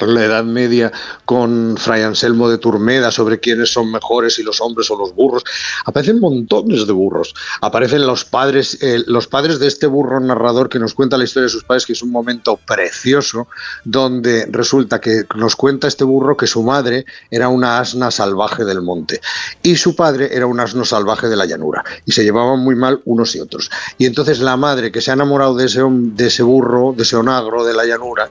la 0.00 0.24
Edad 0.24 0.44
Media 0.44 0.92
con 1.24 1.76
Fray 1.78 2.02
Anselmo 2.02 2.48
de 2.48 2.58
Turmeda 2.58 3.10
sobre 3.10 3.40
quiénes 3.40 3.72
son 3.72 3.90
mejores, 3.90 4.34
si 4.34 4.42
los 4.42 4.60
hombres 4.60 4.90
o 4.90 4.98
los 4.98 5.14
burros. 5.14 5.44
Aparecen 5.84 6.20
montones 6.20 6.86
de 6.86 6.92
burros. 6.92 7.34
Aparecen 7.60 8.06
los 8.06 8.24
padres, 8.24 8.78
eh, 8.82 9.02
los 9.06 9.26
padres 9.26 9.58
de 9.58 9.66
este 9.66 9.86
burro 9.86 10.20
narrador 10.20 10.68
que 10.68 10.78
nos 10.78 10.94
cuenta 10.94 11.18
la 11.18 11.24
historia 11.24 11.44
de 11.44 11.52
sus 11.52 11.64
padres, 11.64 11.86
que 11.86 11.92
es 11.92 12.02
un 12.02 12.10
momento 12.10 12.58
precioso, 12.66 13.48
donde 13.84 14.46
resulta 14.50 15.00
que 15.00 15.24
nos 15.36 15.56
cuenta 15.56 15.88
este 15.88 16.04
burro 16.04 16.36
que 16.36 16.46
su 16.46 16.62
madre 16.62 17.04
era 17.30 17.48
una 17.48 17.78
asna 17.78 18.10
salvaje 18.10 18.64
del 18.64 18.82
monte 18.82 19.20
y 19.62 19.76
su 19.76 19.94
padre 19.94 20.34
era 20.34 20.46
un 20.46 20.60
asno 20.60 20.84
salvaje 20.84 21.28
de 21.28 21.36
la 21.36 21.46
llanura 21.46 21.84
y 22.04 22.12
se 22.12 22.24
llevaban 22.24 22.60
muy 22.60 22.74
mal 22.74 23.00
unos 23.04 23.34
y 23.36 23.40
otros. 23.40 23.70
Y 23.98 24.06
entonces 24.06 24.40
la 24.40 24.56
madre 24.56 24.92
que 24.92 25.00
se 25.00 25.10
ha 25.10 25.14
enamorado 25.14 25.54
de 25.54 25.66
ese, 25.66 25.82
de 25.88 26.26
ese 26.26 26.42
burro, 26.42 26.94
de 26.96 27.02
ese 27.02 27.16
onagro 27.16 27.64
de 27.64 27.74
la 27.74 27.84
llanura, 27.84 28.28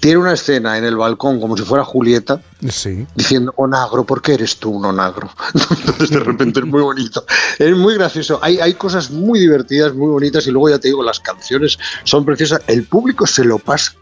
tiene 0.00 0.18
una 0.18 0.32
escena 0.32 0.78
en 0.78 0.84
el 0.84 0.96
balcón 1.04 1.40
como 1.40 1.56
si 1.56 1.62
fuera 1.62 1.84
Julieta 1.84 2.40
Sí. 2.68 3.06
diciendo 3.14 3.52
onagro, 3.56 4.04
¿por 4.04 4.20
qué 4.22 4.34
eres 4.34 4.56
tú 4.56 4.70
un 4.70 4.84
onagro? 4.86 5.30
Entonces 5.54 6.10
de 6.10 6.18
repente 6.20 6.60
es 6.60 6.66
muy 6.66 6.80
bonito. 6.82 7.24
Es 7.58 7.76
muy 7.76 7.94
gracioso. 7.94 8.38
Hay, 8.42 8.58
hay 8.58 8.74
cosas 8.74 9.10
muy 9.10 9.38
divertidas, 9.38 9.94
muy 9.94 10.08
bonitas 10.10 10.46
y 10.46 10.50
luego 10.50 10.70
ya 10.70 10.78
te 10.78 10.88
digo, 10.88 11.02
las 11.02 11.20
canciones 11.20 11.78
son 12.04 12.24
preciosas. 12.24 12.60
El 12.66 12.84
público 12.84 13.26
se 13.26 13.44
lo 13.44 13.58
pasa 13.58 13.92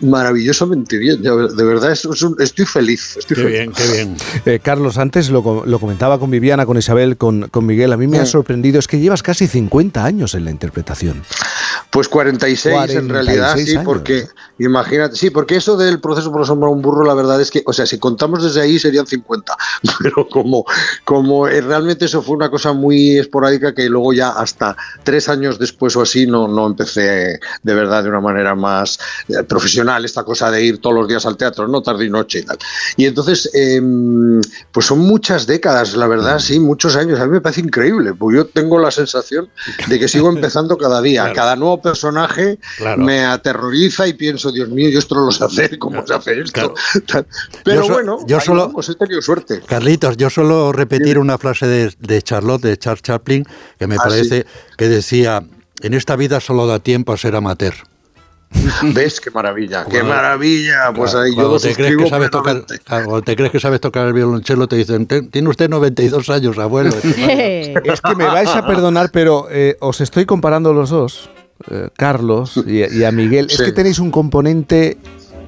maravillosamente 0.00 0.98
bien. 0.98 1.22
De 1.22 1.64
verdad, 1.64 1.92
es- 1.92 2.04
es 2.04 2.22
un- 2.22 2.36
estoy 2.38 2.66
feliz. 2.66 3.16
Estoy 3.16 3.36
Qué 3.36 3.42
feliz. 3.42 3.52
bien, 3.58 3.72
qué 3.72 3.92
bien. 3.92 4.16
Eh, 4.44 4.60
Carlos, 4.62 4.98
antes 4.98 5.30
lo, 5.30 5.64
lo 5.64 5.78
comentaba 5.78 6.18
con 6.18 6.30
Viviana, 6.30 6.66
con 6.66 6.76
Isabel, 6.76 7.16
con, 7.16 7.48
con 7.48 7.64
Miguel. 7.66 7.92
A 7.92 7.96
mí 7.96 8.06
me 8.06 8.18
ha 8.18 8.22
Mm. 8.22 8.26
sorprendido, 8.26 8.78
es 8.78 8.86
que 8.88 8.98
llevas 9.00 9.22
casi 9.22 9.46
50 9.46 10.04
años 10.04 10.34
en 10.34 10.44
la 10.44 10.50
interpretación. 10.50 11.22
Pues 11.90 12.08
46, 12.08 12.74
46 12.74 12.98
en 12.98 13.08
realidad, 13.08 13.56
sí, 13.56 13.72
años. 13.72 13.84
porque 13.84 14.26
imagínate, 14.58 15.16
sí, 15.16 15.30
porque 15.30 15.56
eso 15.56 15.76
del 15.76 16.00
proceso 16.00 16.32
por 16.32 16.42
asombrar 16.42 16.68
a 16.68 16.72
un 16.72 16.82
burro, 16.82 17.04
la 17.04 17.14
verdad 17.14 17.40
es 17.40 17.50
que, 17.50 17.62
o 17.66 17.72
sea, 17.72 17.86
si 17.86 17.98
contamos 17.98 18.42
desde 18.42 18.60
ahí 18.62 18.78
serían 18.78 19.06
50, 19.06 19.56
pero 20.02 20.28
como, 20.28 20.64
como 21.04 21.48
eh, 21.48 21.60
realmente 21.60 22.06
eso 22.06 22.22
fue 22.22 22.36
una 22.36 22.50
cosa 22.50 22.72
muy 22.72 23.18
esporádica 23.18 23.74
que 23.74 23.88
luego 23.88 24.12
ya 24.12 24.30
hasta 24.30 24.76
tres 25.02 25.28
años 25.28 25.58
después 25.58 25.94
o 25.96 26.02
así 26.02 26.26
no, 26.26 26.48
no 26.48 26.66
empecé 26.66 27.40
de 27.62 27.74
verdad 27.74 28.02
de 28.02 28.08
una 28.08 28.20
manera 28.20 28.54
más 28.54 28.98
eh, 29.28 29.42
profesional 29.42 30.04
esta 30.04 30.24
cosa 30.24 30.50
de 30.50 30.64
ir 30.64 30.78
todos 30.78 30.96
los 30.96 31.08
días 31.08 31.26
al 31.26 31.36
teatro, 31.36 31.68
no 31.68 31.82
tarde 31.82 32.06
y 32.06 32.10
noche 32.10 32.40
y 32.40 32.42
tal. 32.42 32.58
Y 32.96 33.06
entonces, 33.06 33.50
em, 33.54 34.40
pues 34.70 34.86
son 34.86 35.00
muchas 35.00 35.46
décadas, 35.46 35.94
la 35.94 36.06
verdad, 36.06 36.38
sí, 36.38 36.58
muchos 36.58 36.96
años. 36.96 37.20
A 37.20 37.26
mí 37.26 37.32
me 37.32 37.40
parece 37.40 37.60
increíble, 37.60 38.14
porque 38.14 38.36
yo 38.36 38.46
tengo 38.46 38.78
la 38.78 38.90
sensación 38.90 39.48
de 39.88 39.98
que 39.98 40.08
sigo 40.08 40.28
empezando 40.28 40.76
cada 40.76 41.00
día. 41.00 41.22
Claro. 41.32 41.36
Cada 41.36 41.56
nuevo 41.56 41.71
personaje 41.80 42.58
Claro. 42.76 43.02
me 43.02 43.24
aterroriza 43.24 44.06
y 44.06 44.12
pienso, 44.14 44.52
Dios 44.52 44.68
mío, 44.68 44.90
yo 44.90 44.98
esto 44.98 45.14
no 45.14 45.26
lo 45.26 45.30
sé 45.32 45.44
hacer, 45.44 45.78
¿cómo 45.78 46.06
se 46.06 46.12
hace 46.14 46.40
esto? 46.40 46.74
Pero 47.64 47.80
Yo 47.82 47.86
so- 47.86 47.92
bueno, 47.92 48.18
yo 48.26 48.40
solo- 48.40 48.66
vamos, 48.68 48.88
he 48.88 48.94
tenido 48.96 49.22
suerte. 49.22 49.60
Carlitos, 49.66 50.16
yo 50.16 50.28
suelo 50.30 50.72
repetir 50.72 51.18
una 51.18 51.38
frase 51.38 51.66
de, 51.66 51.94
de 51.98 52.22
Charlotte, 52.22 52.62
de 52.62 52.76
Charles 52.76 53.02
Chaplin, 53.02 53.44
que 53.78 53.86
me 53.86 53.94
Ah, 53.94 54.00
parece 54.04 54.44
que 54.76 54.88
decía, 54.88 55.42
en 55.80 55.94
esta 55.94 56.16
vida 56.16 56.40
solo 56.40 56.66
da 56.66 56.78
tiempo 56.80 57.12
a 57.12 57.16
ser 57.16 57.34
amateur. 57.36 57.74
¿Ves? 58.82 59.18
Qué 59.18 59.30
maravilla, 59.30 59.86
qué 59.90 60.02
maravilla. 60.02 60.92
Pues 60.94 61.14
ahí 61.14 61.30
yo 61.30 61.36
cuando 61.36 61.58
te, 61.58 61.74
crees 61.74 61.96
que 61.96 62.08
sabes 62.10 62.30
tocar, 62.30 62.66
claro, 62.84 63.04
cuando 63.06 63.22
te 63.22 63.34
crees 63.34 63.50
que 63.50 63.58
sabes 63.58 63.80
tocar 63.80 64.06
el 64.06 64.12
violonchelo, 64.12 64.68
te 64.68 64.76
dicen, 64.76 65.06
"Ten- 65.06 65.30
tiene 65.30 65.48
usted 65.48 65.70
92 65.70 66.28
años, 66.28 66.58
abuelo. 66.58 66.90
Es 66.94 68.00
que 68.02 68.14
me 68.14 68.26
vais 68.26 68.50
a 68.50 68.66
perdonar, 68.66 69.10
pero 69.10 69.46
eh, 69.50 69.78
os 69.80 70.02
estoy 70.02 70.26
comparando 70.26 70.74
los 70.74 70.90
dos, 70.90 71.30
eh, 71.70 71.88
Carlos 71.96 72.62
y, 72.66 72.78
y 72.78 73.04
a 73.04 73.12
Miguel. 73.12 73.46
Es 73.50 73.60
que 73.60 73.72
tenéis 73.72 73.98
un 73.98 74.10
componente 74.10 74.98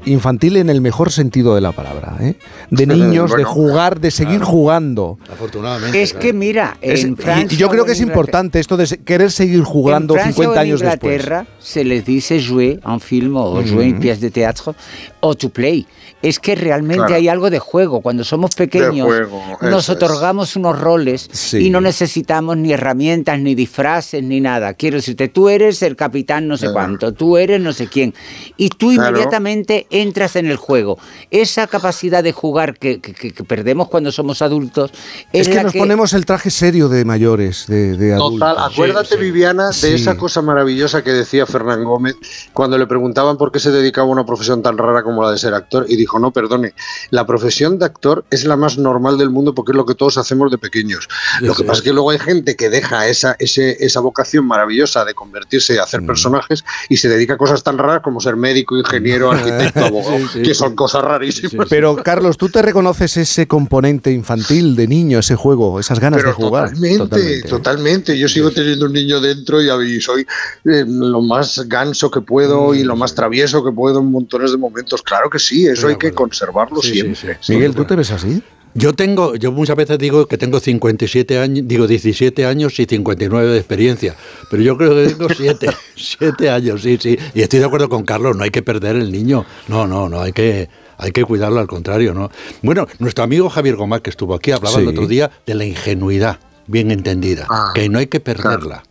infantil 0.06 0.56
en 0.56 0.70
el 0.70 0.80
mejor 0.80 1.10
sentido 1.10 1.54
de 1.54 1.60
la 1.60 1.72
palabra, 1.72 2.16
¿eh? 2.20 2.34
De 2.70 2.86
niños, 2.86 3.34
de 3.36 3.44
jugar, 3.44 4.00
de 4.00 4.10
seguir 4.10 4.42
jugando. 4.42 5.18
Afortunadamente. 5.32 6.02
Es 6.02 6.12
que 6.12 6.32
mira, 6.32 6.76
en 6.80 7.16
Francia 7.16 7.54
y 7.54 7.56
yo 7.58 7.68
creo 7.68 7.84
que 7.84 7.92
es 7.92 8.00
importante 8.00 8.60
esto 8.60 8.76
de 8.76 8.86
querer 9.04 9.30
seguir 9.30 9.62
jugando 9.62 10.14
en 10.14 10.20
Francia 10.20 10.42
50 10.44 10.50
o 10.50 10.54
en 10.54 10.68
años 10.68 10.80
después. 10.80 11.12
Inglaterra 11.14 11.46
se 11.58 11.84
les 11.84 12.04
dice 12.04 12.42
jouer 12.44 12.80
en 12.86 13.00
film 13.00 13.36
o 13.36 13.62
jouer 13.62 13.88
en 13.88 14.00
pièce 14.00 14.20
de 14.20 14.30
teatro 14.30 14.74
o 15.20 15.34
to 15.34 15.48
play. 15.48 15.86
Es 16.22 16.38
que 16.38 16.54
realmente 16.54 16.96
Claro. 17.04 17.14
hay 17.16 17.28
algo 17.28 17.50
de 17.50 17.58
juego. 17.58 18.00
Cuando 18.00 18.24
somos 18.24 18.54
pequeños 18.54 19.06
juego, 19.06 19.42
nos 19.60 19.84
es. 19.84 19.90
otorgamos 19.90 20.56
unos 20.56 20.78
roles 20.80 21.28
Sí. 21.32 21.66
y 21.66 21.70
no 21.70 21.82
necesitamos 21.82 22.56
ni 22.56 22.72
herramientas, 22.72 23.38
ni 23.40 23.54
disfraces, 23.54 24.22
ni 24.22 24.40
nada. 24.40 24.72
Quiero 24.72 24.96
decirte, 24.96 25.28
tú 25.28 25.50
eres 25.50 25.82
el 25.82 25.96
capitán 25.96 26.48
no 26.48 26.56
sé 26.56 26.62
Claro. 26.66 26.74
cuánto, 26.74 27.12
tú 27.12 27.36
eres 27.36 27.60
no 27.60 27.74
sé 27.74 27.88
quién. 27.88 28.14
Y 28.56 28.70
tú 28.70 28.90
Claro. 28.94 29.10
inmediatamente 29.10 29.86
entras 29.94 30.36
en 30.36 30.46
el 30.46 30.56
juego. 30.56 30.98
Esa 31.30 31.66
capacidad 31.66 32.22
de 32.22 32.32
jugar 32.32 32.76
que, 32.78 33.00
que- 33.00 33.14
que- 33.14 33.30
que 33.32 33.44
perdemos 33.44 33.88
cuando 33.88 34.10
somos 34.12 34.42
adultos 34.42 34.90
es, 35.32 35.46
Es 35.46 35.54
que 35.56 35.62
nos 35.62 35.72
ponemos 35.72 36.12
el 36.12 36.26
traje 36.26 36.50
serio 36.50 36.88
de 36.88 37.04
mayores, 37.04 37.66
de, 37.68 37.96
de 37.96 38.12
adultos. 38.14 38.40
Total, 38.48 38.64
acuérdate 38.72 39.16
Viviana 39.16 39.68
de 39.68 39.72
Sí. 39.72 39.88
esa 39.94 40.16
cosa 40.16 40.42
maravillosa 40.42 41.02
que 41.04 41.12
decía 41.12 41.46
Fernán 41.46 41.84
Gómez 41.84 42.16
cuando 42.52 42.76
le 42.76 42.86
preguntaban 42.86 43.36
por 43.38 43.52
qué 43.52 43.60
se 43.60 43.70
dedicaba 43.70 44.08
a 44.08 44.10
una 44.10 44.26
profesión 44.26 44.62
tan 44.62 44.76
rara 44.78 45.02
como 45.02 45.22
la 45.22 45.30
de 45.30 45.38
ser 45.38 45.54
actor 45.54 45.86
y 45.88 45.96
dijo, 45.96 46.18
no, 46.18 46.32
perdone, 46.32 46.74
la 47.10 47.24
profesión 47.26 47.78
de 47.78 47.84
actor 47.86 48.24
es 48.30 48.44
la 48.44 48.56
más 48.56 48.76
normal 48.78 49.16
del 49.18 49.30
mundo 49.30 49.54
porque 49.54 49.72
es 49.72 49.76
lo 49.76 49.86
que 49.86 49.94
todos 49.94 50.18
hacemos 50.18 50.50
de 50.50 50.58
pequeños. 50.58 51.08
Sí, 51.38 51.46
Lo 51.46 51.54
que 51.54 51.62
sí. 51.62 51.68
pasa 51.68 51.78
es 51.78 51.84
que 51.84 51.92
luego 51.92 52.10
hay 52.10 52.18
gente 52.18 52.56
que 52.56 52.68
deja 52.70 53.06
esa, 53.06 53.36
ese, 53.38 53.76
esa 53.84 54.00
vocación 54.00 54.46
maravillosa 54.46 55.04
de 55.04 55.14
convertirse 55.14 55.78
a 55.78 55.84
hacer 55.84 56.02
Mm. 56.02 56.06
personajes 56.06 56.64
y 56.88 56.96
se 56.96 57.08
dedica 57.08 57.34
a 57.34 57.36
cosas 57.38 57.62
tan 57.62 57.78
raras 57.78 58.00
como 58.02 58.20
ser 58.20 58.34
médico, 58.36 58.76
ingeniero, 58.76 59.30
arquitecto, 59.32 59.83
abogado, 59.86 60.18
Sí, 60.18 60.26
sí, 60.32 60.42
que 60.42 60.54
son 60.54 60.74
cosas 60.74 61.02
rarísimas. 61.02 61.66
Pero 61.68 61.96
Carlos, 61.96 62.36
¿tú 62.36 62.48
te 62.48 62.62
reconoces 62.62 63.16
ese 63.16 63.46
componente 63.46 64.12
infantil 64.12 64.76
de 64.76 64.86
niño, 64.86 65.18
ese 65.18 65.36
juego, 65.36 65.80
esas 65.80 66.00
ganas 66.00 66.18
Pero 66.20 66.30
de 66.30 66.34
jugar? 66.34 66.68
Totalmente, 66.70 67.42
totalmente, 67.42 68.18
Yo 68.18 68.28
sigo 68.28 68.50
teniendo 68.50 68.86
un 68.86 68.92
niño 68.92 69.20
dentro 69.20 69.62
y, 69.62 69.96
y 69.96 70.00
soy 70.00 70.26
eh, 70.64 70.84
lo 70.86 71.20
más 71.22 71.66
ganso 71.66 72.10
que 72.10 72.20
puedo 72.20 72.74
y 72.74 72.82
lo 72.82 72.96
más 72.96 73.14
travieso 73.14 73.64
que 73.64 73.72
puedo 73.72 74.00
en 74.00 74.10
montones 74.10 74.50
de 74.52 74.58
momentos. 74.58 75.02
Claro 75.02 75.30
que 75.30 75.38
sí, 75.38 75.66
eso 75.66 75.88
hay 75.88 75.96
que 75.96 76.12
conservarlo 76.12 76.80
siempre. 76.80 77.38
Miguel, 77.48 77.74
¿tú 77.74 77.84
te 77.84 77.96
ves 77.96 78.10
así? 78.10 78.42
Yo 78.76 78.92
tengo, 78.92 79.36
yo 79.36 79.52
muchas 79.52 79.76
veces 79.76 79.98
digo 79.98 80.26
que 80.26 80.36
tengo 80.36 80.58
57 80.58 81.38
años, 81.38 81.66
digo 81.68 81.86
17 81.86 82.44
años 82.44 82.78
y 82.80 82.86
59 82.86 83.52
de 83.52 83.58
experiencia, 83.58 84.16
pero 84.50 84.62
yo 84.64 84.76
creo 84.76 84.94
que 84.96 85.14
tengo 85.14 85.28
7, 85.32 85.68
7 85.94 86.50
años, 86.50 86.82
sí, 86.82 86.98
sí. 87.00 87.16
Y 87.34 87.42
estoy 87.42 87.60
de 87.60 87.66
acuerdo 87.66 87.88
con 87.88 88.04
Carlos, 88.04 88.36
no 88.36 88.42
hay 88.42 88.50
que 88.50 88.62
perder 88.62 88.96
el 88.96 89.12
niño, 89.12 89.46
no, 89.68 89.86
no, 89.86 90.08
no, 90.08 90.20
hay 90.22 90.32
que, 90.32 90.68
hay 90.98 91.12
que 91.12 91.24
cuidarlo 91.24 91.60
al 91.60 91.68
contrario, 91.68 92.14
¿no? 92.14 92.30
Bueno, 92.62 92.88
nuestro 92.98 93.22
amigo 93.22 93.48
Javier 93.48 93.76
Gómez, 93.76 94.00
que 94.00 94.10
estuvo 94.10 94.34
aquí, 94.34 94.50
hablaba 94.50 94.80
el 94.80 94.88
otro 94.88 95.06
día 95.06 95.30
de 95.46 95.54
la 95.54 95.64
ingenuidad 95.64 96.40
bien 96.66 96.90
entendida, 96.90 97.46
Ah, 97.48 97.70
que 97.76 97.88
no 97.88 98.00
hay 98.00 98.08
que 98.08 98.18
perderla. 98.18 98.82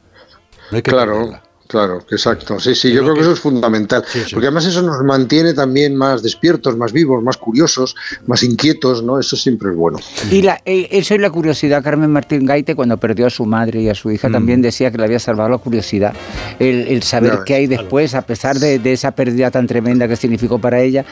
No 0.72 0.78
hay 0.78 0.82
que 0.82 0.92
Claro, 0.92 1.12
perderla. 1.14 1.43
Claro, 1.74 2.06
exacto. 2.12 2.60
Sí, 2.60 2.76
sí, 2.76 2.92
yo 2.94 3.02
Creo 3.02 3.14
que 3.16 3.20
que- 3.20 3.22
eso 3.26 3.34
es 3.34 3.40
fundamental. 3.40 4.04
Sí, 4.08 4.20
sí. 4.26 4.34
Porque 4.36 4.46
además 4.46 4.66
eso 4.68 4.84
nos 4.84 5.02
mantiene 5.04 5.56
también 5.56 5.96
más 5.96 6.22
despiertos, 6.22 6.78
más 6.78 6.94
vivos, 6.94 7.24
más 7.24 7.38
curiosos, 7.38 7.96
más 8.28 8.44
inquietos, 8.44 9.02
¿no? 9.02 9.20
Eso 9.20 9.36
siempre 9.36 9.72
es 9.72 9.76
bueno. 9.76 9.98
Y 10.30 10.44
la, 10.44 10.62
eh, 10.66 10.88
eso 10.92 11.16
es 11.16 11.20
la 11.22 11.32
curiosidad. 11.32 11.84
Carmen 11.84 12.12
Martín 12.12 12.46
Gaite, 12.46 12.76
cuando 12.76 12.98
perdió 12.98 13.26
a 13.26 13.32
su 13.32 13.46
madre 13.46 13.82
y 13.82 13.90
a 13.90 13.96
su 13.96 14.12
hija, 14.12 14.30
también 14.30 14.62
decía 14.62 14.92
que 14.92 14.98
le 15.00 15.06
había 15.06 15.18
salvado 15.20 15.50
la 15.50 15.58
curiosidad. 15.58 16.14
El, 16.60 16.88
el 16.88 17.02
saber 17.02 17.40
qué 17.46 17.56
hay 17.56 17.66
después, 17.68 18.14
a 18.14 18.22
pesar 18.22 18.60
de, 18.60 18.78
de 18.78 18.94
esa 18.94 19.12
pérdida 19.12 19.50
tan 19.50 19.66
tremenda 19.66 20.08
que 20.08 20.16
significó 20.16 20.60
para 20.60 20.80
ella. 20.80 21.04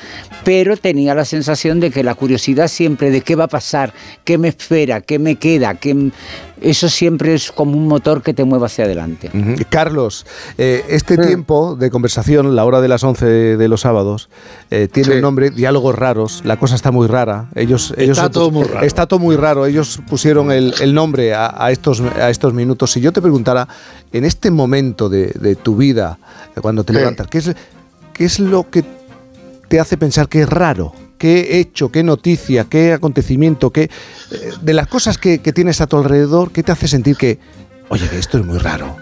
Pero 0.46 0.78
tenía 0.78 1.16
la 1.16 1.26
sensación 1.26 1.80
de 1.80 1.90
que 1.90 2.04
la 2.04 2.14
curiosidad 2.14 2.68
siempre 2.68 3.10
de 3.10 3.22
qué 3.22 3.36
va 3.36 3.46
a 3.46 3.48
pasar, 3.50 3.94
qué 4.24 4.38
me 4.38 4.50
espera, 4.50 5.02
qué 5.02 5.18
me 5.18 5.38
queda, 5.38 5.74
qué, 5.74 6.12
eso 6.62 6.88
siempre 6.90 7.34
es 7.34 7.52
como 7.52 7.76
un 7.78 7.88
motor 7.88 8.22
que 8.22 8.34
te 8.34 8.44
mueve 8.44 8.66
hacia 8.68 8.86
adelante. 8.86 9.30
Carlos, 9.70 10.26
eh, 10.58 10.86
este 10.90 11.18
Mm. 11.18 11.22
tiempo 11.28 11.76
de 11.76 11.90
conversación, 11.90 12.56
la 12.56 12.64
hora 12.66 12.82
de 12.82 12.88
las 12.88 13.04
11 13.04 13.26
de, 13.26 13.68
los 13.68 13.82
sábados, 13.82 14.30
eh, 14.70 14.88
tiene 14.92 15.10
Sí. 15.10 15.16
un 15.16 15.22
nombre, 15.22 15.50
diálogos 15.50 15.96
raros, 15.96 16.42
la 16.46 16.58
cosa 16.58 16.76
está 16.76 16.92
muy 16.92 17.08
rara. 17.08 17.50
Ellos, 17.56 17.94
ellos 17.98 18.18
Está 18.18 18.30
todo 18.30 18.52
muy 18.52 18.64
raro. 18.66 18.86
Está 18.86 19.06
todo 19.08 19.20
muy 19.20 19.36
raro. 19.36 19.66
Ellos 19.66 20.00
pusieron 20.10 20.52
el, 20.52 20.74
el 20.82 20.94
nombre 20.94 21.34
a, 21.34 21.54
a 21.58 21.72
estos, 21.72 22.00
a 22.02 22.30
estos 22.30 22.54
minutos. 22.54 22.92
Si 22.92 23.02
yo 23.02 23.12
te 23.12 23.22
preguntara, 23.22 23.68
en 24.12 24.26
este 24.26 24.52
momento 24.52 25.10
de, 25.10 25.28
de 25.40 25.56
tu 25.56 25.76
vida, 25.76 26.20
cuando 26.62 26.84
te 26.84 26.94
Sí. 26.94 27.00
levantas, 27.00 27.28
¿qué 27.28 27.38
es, 27.40 27.52
¿qué 28.14 28.26
es 28.26 28.40
lo 28.40 28.70
que 28.70 28.84
te 29.68 29.80
hace 29.80 29.98
pensar 29.98 30.28
que 30.30 30.42
es 30.42 30.50
raro? 30.50 30.94
¿Qué 31.22 31.60
hecho, 31.60 31.92
qué 31.92 32.02
noticia, 32.02 32.64
qué 32.64 32.94
acontecimiento, 32.94 33.70
qué, 33.70 33.84
eh, 33.84 33.90
de 34.60 34.74
las 34.74 34.88
cosas 34.88 35.20
que, 35.20 35.38
tienes 35.38 35.80
a 35.80 35.86
tu 35.86 35.98
alrededor, 35.98 36.52
qué 36.52 36.64
te 36.64 36.72
hace 36.72 36.88
sentir 36.88 37.16
que, 37.16 37.38
oye, 37.90 38.10
que 38.10 38.18
esto 38.18 38.40
es 38.40 38.46
muy 38.46 38.58
raro? 38.58 38.98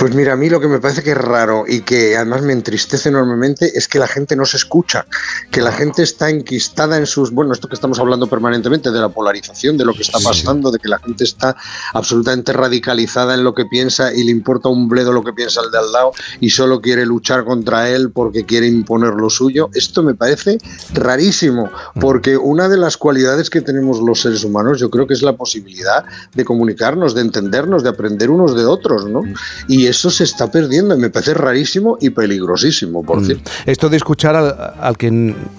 Pues 0.00 0.14
mira, 0.14 0.32
a 0.32 0.36
mí 0.36 0.48
lo 0.48 0.60
que 0.60 0.66
me 0.66 0.80
parece 0.80 1.02
que 1.02 1.10
es 1.10 1.18
raro 1.18 1.64
y 1.68 1.82
que 1.82 2.16
además 2.16 2.40
me 2.40 2.54
entristece 2.54 3.10
enormemente 3.10 3.76
es 3.76 3.86
que 3.86 3.98
la 3.98 4.06
gente 4.06 4.34
no 4.34 4.46
se 4.46 4.56
escucha, 4.56 5.04
que 5.50 5.60
la 5.60 5.72
gente 5.72 6.02
está 6.02 6.30
enquistada 6.30 6.96
en 6.96 7.04
sus, 7.04 7.30
bueno, 7.32 7.52
esto 7.52 7.68
que 7.68 7.74
estamos 7.74 7.98
hablando 7.98 8.26
permanentemente 8.26 8.90
de 8.90 8.98
la 8.98 9.10
polarización, 9.10 9.76
de 9.76 9.84
lo 9.84 9.92
que 9.92 10.00
está 10.00 10.18
pasando, 10.18 10.70
de 10.70 10.78
que 10.78 10.88
la 10.88 11.00
gente 11.00 11.24
está 11.24 11.54
absolutamente 11.92 12.54
radicalizada 12.54 13.34
en 13.34 13.44
lo 13.44 13.54
que 13.54 13.66
piensa 13.66 14.10
y 14.10 14.24
le 14.24 14.30
importa 14.30 14.70
un 14.70 14.88
bledo 14.88 15.12
lo 15.12 15.22
que 15.22 15.34
piensa 15.34 15.60
el 15.60 15.70
de 15.70 15.76
al 15.76 15.92
lado 15.92 16.12
y 16.40 16.48
solo 16.48 16.80
quiere 16.80 17.04
luchar 17.04 17.44
contra 17.44 17.90
él 17.90 18.10
porque 18.10 18.46
quiere 18.46 18.68
imponer 18.68 19.12
lo 19.12 19.28
suyo. 19.28 19.68
Esto 19.74 20.02
me 20.02 20.14
parece 20.14 20.56
rarísimo, 20.94 21.70
porque 22.00 22.38
una 22.38 22.70
de 22.70 22.78
las 22.78 22.96
cualidades 22.96 23.50
que 23.50 23.60
tenemos 23.60 24.00
los 24.00 24.22
seres 24.22 24.44
humanos 24.44 24.80
yo 24.80 24.88
creo 24.88 25.06
que 25.06 25.12
es 25.12 25.20
la 25.20 25.36
posibilidad 25.36 26.06
de 26.32 26.42
comunicarnos, 26.46 27.14
de 27.14 27.20
entendernos, 27.20 27.82
de 27.82 27.90
aprender 27.90 28.30
unos 28.30 28.56
de 28.56 28.64
otros, 28.64 29.04
¿no? 29.04 29.20
Y 29.68 29.89
eso 29.90 30.10
se 30.10 30.24
está 30.24 30.50
perdiendo 30.50 30.94
y 30.94 30.98
me 30.98 31.10
parece 31.10 31.34
rarísimo 31.34 31.98
y 32.00 32.10
peligrosísimo, 32.10 33.02
por 33.04 33.20
Mm. 33.20 33.24
cierto. 33.26 33.50
Esto 33.66 33.88
de 33.88 33.96
escuchar 33.96 34.36
al, 34.36 34.54
al 34.80 34.96
que, 34.96 35.08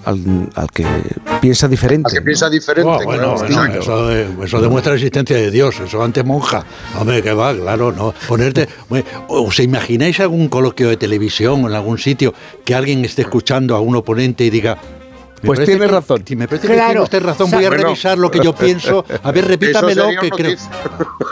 al, 0.04 0.48
al 0.54 0.70
que 0.70 0.86
piensa 1.40 1.68
diferente. 1.68 2.08
Al 2.08 2.12
que 2.14 2.20
¿no? 2.20 2.24
piensa 2.24 2.50
diferente. 2.50 2.90
Oh, 2.90 3.04
bueno, 3.04 3.34
claro, 3.36 3.54
bueno, 3.56 3.80
eso, 3.80 4.06
de- 4.08 4.44
eso 4.44 4.60
demuestra 4.60 4.92
la 4.92 4.96
existencia 4.98 5.36
de 5.36 5.50
Dios, 5.50 5.78
eso 5.80 6.02
antes 6.02 6.24
monja. 6.24 6.64
Hombre, 6.98 7.22
que 7.22 7.32
va, 7.32 7.54
claro, 7.54 7.92
no. 7.92 8.12
Ponerte. 8.26 8.68
¿Os 9.28 9.58
imagináis 9.60 10.18
algún 10.20 10.48
coloquio 10.48 10.88
de 10.88 10.96
televisión 10.96 11.64
o 11.64 11.68
en 11.68 11.74
algún 11.74 11.98
sitio 11.98 12.34
que 12.64 12.74
alguien 12.74 13.04
esté 13.04 13.22
escuchando 13.22 13.76
a 13.76 13.80
un 13.80 13.94
oponente 13.96 14.44
y 14.44 14.50
diga. 14.50 14.78
"Me 15.42 15.46
Pues 15.48 15.64
tiene 15.64 15.80
que- 15.86 15.88
razón". 15.92 16.22
sí, 16.26 16.36
me 16.36 16.46
parece 16.48 16.68
que 16.68 16.74
Claro. 16.74 16.90
tiene 16.90 17.02
usted 17.04 17.22
razón, 17.22 17.50
voy 17.50 17.64
a 17.64 17.68
Bueno. 17.68 17.84
revisar 17.84 18.16
lo 18.18 18.30
que 18.30 18.40
yo 18.42 18.54
pienso. 18.54 19.04
A 19.22 19.32
ver, 19.32 19.44
repítamelo, 19.48 20.08
que 20.20 20.30
creo. 20.30 20.56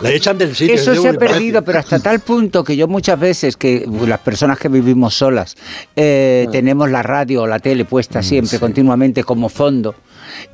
Le 0.03 0.15
echan 0.17 0.37
del 0.37 0.55
sitio. 0.57 0.75
Eso 0.75 0.95
se 0.95 1.09
ha 1.09 1.13
perdido, 1.15 1.63
pero 1.63 1.79
hasta 1.79 1.99
tal 2.01 2.21
punto 2.21 2.63
que 2.65 2.77
yo 2.77 2.89
muchas 2.89 3.19
veces, 3.19 3.57
que 3.57 3.87
las 4.07 4.19
personas 4.21 4.59
que 4.59 4.69
vivimos 4.69 5.15
solas, 5.15 5.57
eh, 5.97 6.47
Ah. 6.49 6.51
tenemos 6.51 6.91
la 6.91 7.03
radio 7.03 7.43
o 7.43 7.47
la 7.47 7.59
tele 7.59 7.85
Mm, 7.85 7.87
puesta 7.87 8.23
siempre, 8.23 8.59
continuamente, 8.59 9.23
como 9.25 9.49
fondo, 9.49 9.95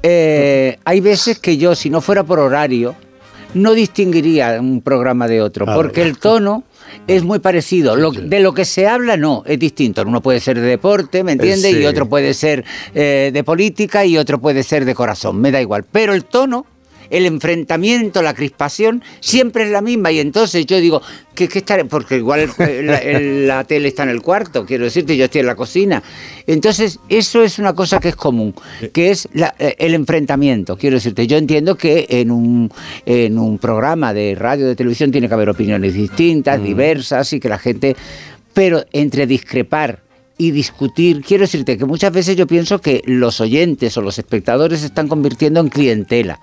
eh, 0.02 0.78
hay 0.84 1.00
veces 1.00 1.38
que 1.38 1.56
yo, 1.56 1.74
si 1.74 1.90
no 1.90 2.00
fuera 2.00 2.22
por 2.24 2.38
horario, 2.38 2.94
no 3.54 3.72
distinguiría 3.72 4.58
un 4.60 4.82
programa 4.82 5.26
de 5.28 5.40
otro, 5.40 5.64
porque 5.66 6.02
el 6.02 6.18
tono 6.18 6.64
es 7.06 7.22
muy 7.22 7.38
parecido. 7.38 7.96
Lo- 7.96 8.10
de 8.12 8.40
lo 8.40 8.52
que 8.54 8.64
se 8.64 8.86
habla, 8.86 9.16
no, 9.16 9.42
es 9.46 9.58
distinto. 9.58 10.02
Uno 10.06 10.20
puede 10.22 10.40
ser 10.40 10.60
de 10.60 10.66
deporte, 10.66 11.22
¿me 11.24 11.32
entiendes? 11.32 11.72
Sí. 11.74 11.80
Y 11.82 11.86
otro 11.86 12.08
puede 12.08 12.34
ser 12.34 12.64
eh, 12.94 13.30
de 13.32 13.44
política 13.44 14.04
y 14.04 14.18
otro 14.18 14.40
puede 14.40 14.62
ser 14.62 14.84
de 14.84 14.94
corazón, 14.94 15.40
me 15.40 15.50
da 15.50 15.60
igual. 15.60 15.84
Pero 15.90 16.14
el 16.14 16.24
tono 16.24 16.66
el 17.10 17.26
enfrentamiento, 17.26 18.22
la 18.22 18.34
crispación, 18.34 19.02
siempre 19.20 19.64
es 19.64 19.70
la 19.70 19.80
misma. 19.82 20.12
Y 20.12 20.20
entonces 20.20 20.66
yo 20.66 20.78
digo, 20.80 21.02
¿qué, 21.34 21.48
qué 21.48 21.58
estaré? 21.60 21.84
Porque 21.84 22.16
igual 22.16 22.48
eh, 22.58 22.82
la, 22.84 22.98
el- 22.98 23.46
la 23.48 23.64
tele 23.64 23.88
está 23.88 24.02
en 24.04 24.10
el 24.10 24.22
cuarto, 24.22 24.64
quiero 24.66 24.84
decirte, 24.84 25.16
yo 25.16 25.24
estoy 25.26 25.40
en 25.40 25.46
la 25.46 25.54
cocina. 25.54 26.02
Entonces, 26.46 26.98
eso 27.08 27.42
es 27.42 27.58
una 27.58 27.74
cosa 27.74 28.00
que 28.00 28.08
es 28.10 28.16
común, 28.16 28.54
que 28.92 29.10
es 29.10 29.28
la- 29.32 29.54
eh, 29.58 29.74
el 29.78 29.94
enfrentamiento. 29.94 30.76
Quiero 30.76 30.96
decirte, 30.96 31.26
yo 31.26 31.36
entiendo 31.36 31.76
que 31.76 32.06
en 32.08 32.30
un, 32.30 32.70
en 33.04 33.38
un 33.38 33.58
programa 33.58 34.12
de 34.14 34.34
radio, 34.34 34.66
de 34.66 34.76
televisión, 34.76 35.10
tiene 35.10 35.28
que 35.28 35.34
haber 35.34 35.48
opiniones 35.48 35.94
distintas, 35.94 36.62
diversas, 36.62 37.32
y 37.32 37.40
que 37.40 37.48
la 37.48 37.58
gente. 37.58 37.96
Pero 38.54 38.84
entre 38.92 39.26
discrepar 39.26 40.00
y 40.38 40.50
discutir. 40.50 41.22
Quiero 41.24 41.42
decirte 41.42 41.78
que 41.78 41.84
muchas 41.86 42.12
veces 42.12 42.36
yo 42.36 42.46
pienso 42.46 42.80
que 42.80 43.02
los 43.06 43.40
oyentes 43.40 43.96
o 43.96 44.02
los 44.02 44.18
espectadores 44.18 44.80
se 44.80 44.86
están 44.86 45.08
convirtiendo 45.08 45.60
en 45.60 45.68
clientela. 45.68 46.40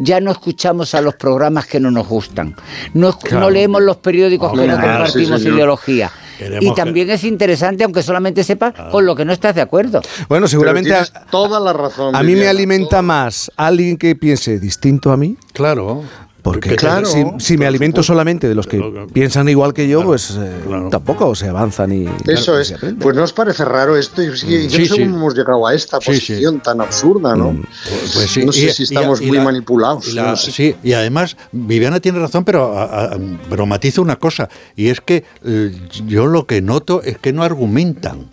Ya 0.00 0.20
no 0.20 0.30
escuchamos 0.32 0.94
a 0.94 1.00
los 1.00 1.14
programas 1.14 1.66
que 1.66 1.78
no 1.80 1.90
nos 1.90 2.08
gustan. 2.08 2.56
No, 2.94 3.16
no 3.32 3.50
leemos 3.50 3.82
los 3.82 3.98
periódicos 3.98 4.50
que 4.52 4.66
no 4.66 4.74
sí, 4.76 4.82
compartimos 4.82 5.42
ideología. 5.42 6.10
Queremos 6.38 6.64
Y 6.64 6.68
que- 6.68 6.74
también 6.82 7.08
es 7.10 7.24
interesante, 7.24 7.82
aunque 7.84 8.02
solamente 8.02 8.44
sepas 8.44 8.74
con 8.90 9.06
lo 9.06 9.14
que 9.16 9.24
no 9.24 9.32
estás 9.32 9.54
de 9.54 9.62
acuerdo. 9.62 10.02
Bueno, 10.28 10.46
seguramente 10.48 10.90
Pero 10.90 11.00
a, 11.02 11.04
tienes 11.06 11.30
toda 11.30 11.60
la 11.60 11.72
razón. 11.72 12.14
a 12.14 12.22
mí 12.22 12.34
me 12.34 12.46
alimenta 12.48 12.88
toda- 12.90 13.02
más 13.02 13.50
alguien 13.56 13.96
que 13.96 14.14
piense 14.16 14.58
distinto 14.58 15.12
a 15.12 15.16
mí. 15.16 15.36
Claro. 15.54 16.02
Porque 16.46 16.76
Claro, 16.76 17.06
si, 17.06 17.24
si 17.38 17.56
me 17.58 17.66
alimento 17.66 18.02
solamente 18.04 18.48
de 18.48 18.54
los 18.54 18.66
que 18.68 18.78
Claro, 18.78 19.06
piensan 19.08 19.48
igual 19.48 19.74
que 19.74 19.88
yo, 19.88 19.98
Claro, 19.98 20.10
pues 20.10 20.30
eh, 20.38 20.52
claro. 20.64 20.88
tampoco 20.90 21.34
se 21.34 21.48
avanza 21.48 21.86
ni. 21.88 22.06
Eso 22.26 22.58
es. 22.58 22.72
Pues 23.00 23.16
no 23.16 23.24
os 23.24 23.32
parece 23.32 23.64
raro 23.64 23.96
esto. 23.96 24.22
Y 24.22 24.36
sí, 24.36 24.46
yo 24.46 24.70
Sí, 24.70 24.78
no 24.78 24.84
sé 24.86 24.94
sí. 24.94 25.00
cómo 25.02 25.16
hemos 25.16 25.34
llegado 25.34 25.66
a 25.66 25.74
esta 25.74 25.98
Sí, 26.00 26.04
sí. 26.04 26.10
posición 26.32 26.60
tan 26.60 26.80
absurda, 26.80 27.34
¿no? 27.34 27.56
Pues, 27.88 28.12
pues 28.14 28.30
sí. 28.30 28.44
No 28.44 28.52
sé 28.52 28.66
Y- 28.66 28.70
si 28.70 28.82
estamos 28.84 29.20
y 29.20 29.26
muy 29.26 29.38
la- 29.38 29.44
manipulados. 29.44 30.08
y 30.08 30.12
la- 30.12 30.22
no 30.30 30.36
sé. 30.36 30.52
Sí, 30.52 30.76
y 30.84 30.92
además 30.92 31.36
Viviana 31.50 31.98
tiene 31.98 32.20
razón, 32.20 32.44
pero, 32.44 32.78
a- 32.78 33.06
a- 33.14 33.18
pero 33.50 33.66
matiza 33.66 34.00
una 34.00 34.16
cosa, 34.16 34.48
y 34.76 34.88
es 34.88 35.00
que 35.00 35.24
eh, 35.44 35.72
yo 36.06 36.26
lo 36.26 36.46
que 36.46 36.62
noto 36.62 37.02
es 37.02 37.18
que 37.18 37.32
no 37.32 37.42
argumentan. 37.42 38.30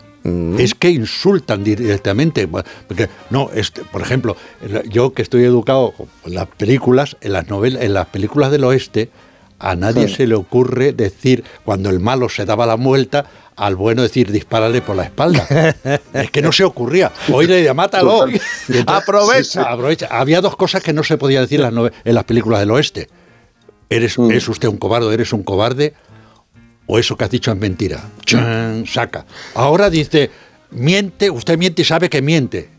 Es 0.58 0.74
que 0.74 0.90
insultan 0.90 1.64
directamente. 1.64 2.48
Porque, 2.48 3.10
no, 3.30 3.50
este, 3.54 3.82
por 3.84 4.02
ejemplo, 4.02 4.38
yo 4.90 5.14
que 5.14 5.22
estoy 5.22 5.44
educado 5.44 5.94
en 6.26 6.36
las 6.36 6.48
películas, 6.48 7.18
en 7.22 7.34
las 7.34 7.50
novelas, 7.50 7.84
en 7.84 7.94
las 7.94 8.06
películas 8.08 8.52
del 8.52 8.64
oeste, 8.64 9.10
a 9.60 9.76
nadie 9.76 10.08
se 10.08 10.26
le 10.28 10.36
ocurre 10.36 10.94
decir 10.94 11.44
cuando 11.66 11.90
el 11.90 12.00
malo 12.00 12.30
se 12.30 12.46
daba 12.46 12.66
la 12.66 12.76
vuelta 12.76 13.26
al 13.56 13.76
bueno 13.76 14.02
decir 14.02 14.32
dispárale 14.32 14.82
por 14.82 14.96
la 14.96 15.04
espalda. 15.04 15.46
es 16.14 16.32
que 16.32 16.42
no 16.42 16.52
se 16.52 16.64
ocurría. 16.64 17.12
Hoy 17.32 17.46
le 17.48 17.56
decía, 17.58 17.74
mátalo. 17.74 18.26
Entonces- 18.68 18.84
Aprovecha. 18.88 19.64
aprovecha. 19.72 20.08
Había 20.10 20.42
dos 20.42 20.56
cosas 20.56 20.82
que 20.84 20.92
no 20.94 21.04
se 21.04 21.18
podía 21.18 21.42
decir 21.42 21.60
en 21.60 21.64
las, 21.66 21.74
nove- 21.74 21.94
en 22.04 22.16
las 22.16 22.24
películas 22.24 22.60
del 22.62 22.72
oeste. 22.72 23.10
Eres, 23.90 24.18
Mm. 24.18 24.32
¿Es 24.32 24.48
usted 24.50 24.68
un 24.70 24.78
cobarde? 24.78 25.14
¿Eres 25.14 25.34
un 25.34 25.44
cobarde? 25.44 25.94
¿O 26.86 27.00
eso 27.00 27.16
que 27.16 27.24
has 27.24 27.32
dicho 27.32 27.52
es 27.52 27.58
mentira? 27.58 28.04
Chan, 28.26 28.86
saca. 28.88 29.26
Ahora 29.56 29.90
dice, 29.90 30.30
miente, 30.72 31.30
usted 31.30 31.58
miente 31.58 31.82
y 31.82 31.86
sabe 31.86 32.10
que 32.10 32.22
miente. 32.22 32.70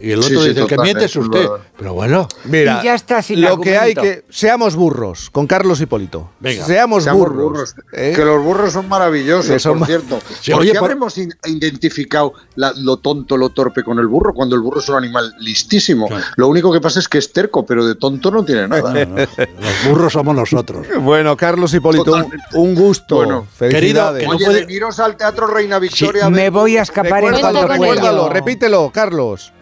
Y 0.00 0.12
el 0.12 0.20
otro 0.20 0.40
sí, 0.42 0.48
dice, 0.48 0.60
el 0.62 0.66
que 0.66 0.78
miente 0.78 1.04
es 1.04 1.14
usted. 1.16 1.46
Pero 1.76 1.92
bueno, 1.94 2.26
Mira, 2.44 2.80
Y 2.80 2.84
ya 2.86 2.94
está, 2.94 3.20
sin 3.22 3.40
lo 3.42 3.60
que 3.60 3.76
hay 3.76 3.94
que. 3.94 4.24
Seamos 4.30 4.74
burros, 4.76 5.28
con 5.30 5.46
Carlos 5.46 5.80
Hipólito. 5.80 6.30
Venga. 6.40 6.64
Seamos, 6.64 7.04
Seamos 7.04 7.20
burros. 7.28 7.42
burros. 7.42 7.74
¿eh? 7.92 8.12
Que 8.16 8.24
los 8.24 8.42
burros 8.42 8.72
son 8.72 8.88
maravillosos, 8.88 9.50
Que 9.50 9.58
son 9.58 9.78
por 9.78 9.86
cierto. 9.86 10.18
Sí, 10.40 10.52
¿Por 10.52 10.62
oye, 10.62 10.72
qué 10.72 10.78
por- 10.78 10.86
habremos 10.90 11.18
in- 11.18 11.34
identificado 11.44 12.32
la- 12.54 12.72
lo 12.76 12.96
tonto, 12.96 13.36
lo 13.36 13.50
torpe 13.50 13.84
con 13.84 13.98
el 13.98 14.06
burro 14.06 14.32
cuando 14.32 14.54
el 14.56 14.62
burro 14.62 14.80
es 14.80 14.88
un 14.88 14.96
animal 14.96 15.34
listísimo? 15.38 16.08
Claro. 16.08 16.24
Lo 16.36 16.48
único 16.48 16.72
que 16.72 16.80
pasa 16.80 16.98
es 16.98 17.08
que 17.08 17.18
es 17.18 17.32
terco, 17.32 17.66
pero 17.66 17.84
de 17.84 17.94
tonto 17.94 18.30
no 18.30 18.44
tiene 18.44 18.68
nada. 18.68 18.92
no, 19.04 19.06
no, 19.06 19.16
los 19.16 19.88
burros 19.88 20.12
somos 20.12 20.34
nosotros. 20.34 20.86
Bueno, 21.00 21.36
Carlos 21.36 21.74
Hipólito, 21.74 22.12
un, 22.12 22.22
Totalmente. 22.22 22.46
un 22.54 22.74
gusto. 22.74 23.16
Bueno, 23.16 23.46
Felicidades. 23.54 23.74
querido, 23.80 24.14
que 24.14 24.24
no 24.26 24.30
Oye, 24.30 24.44
puede- 24.66 25.04
al 25.04 25.16
Teatro 25.16 25.46
Reina 25.46 25.78
Victoria. 25.78 26.30
Me 26.30 26.50
voy 26.50 26.76
a 26.76 26.82
escapar 26.82 27.24
en 27.24 27.30
pueda. 27.40 27.66
recuérdalo, 27.66 28.28
repítelo, 28.28 28.90
Carlos. 28.92 29.52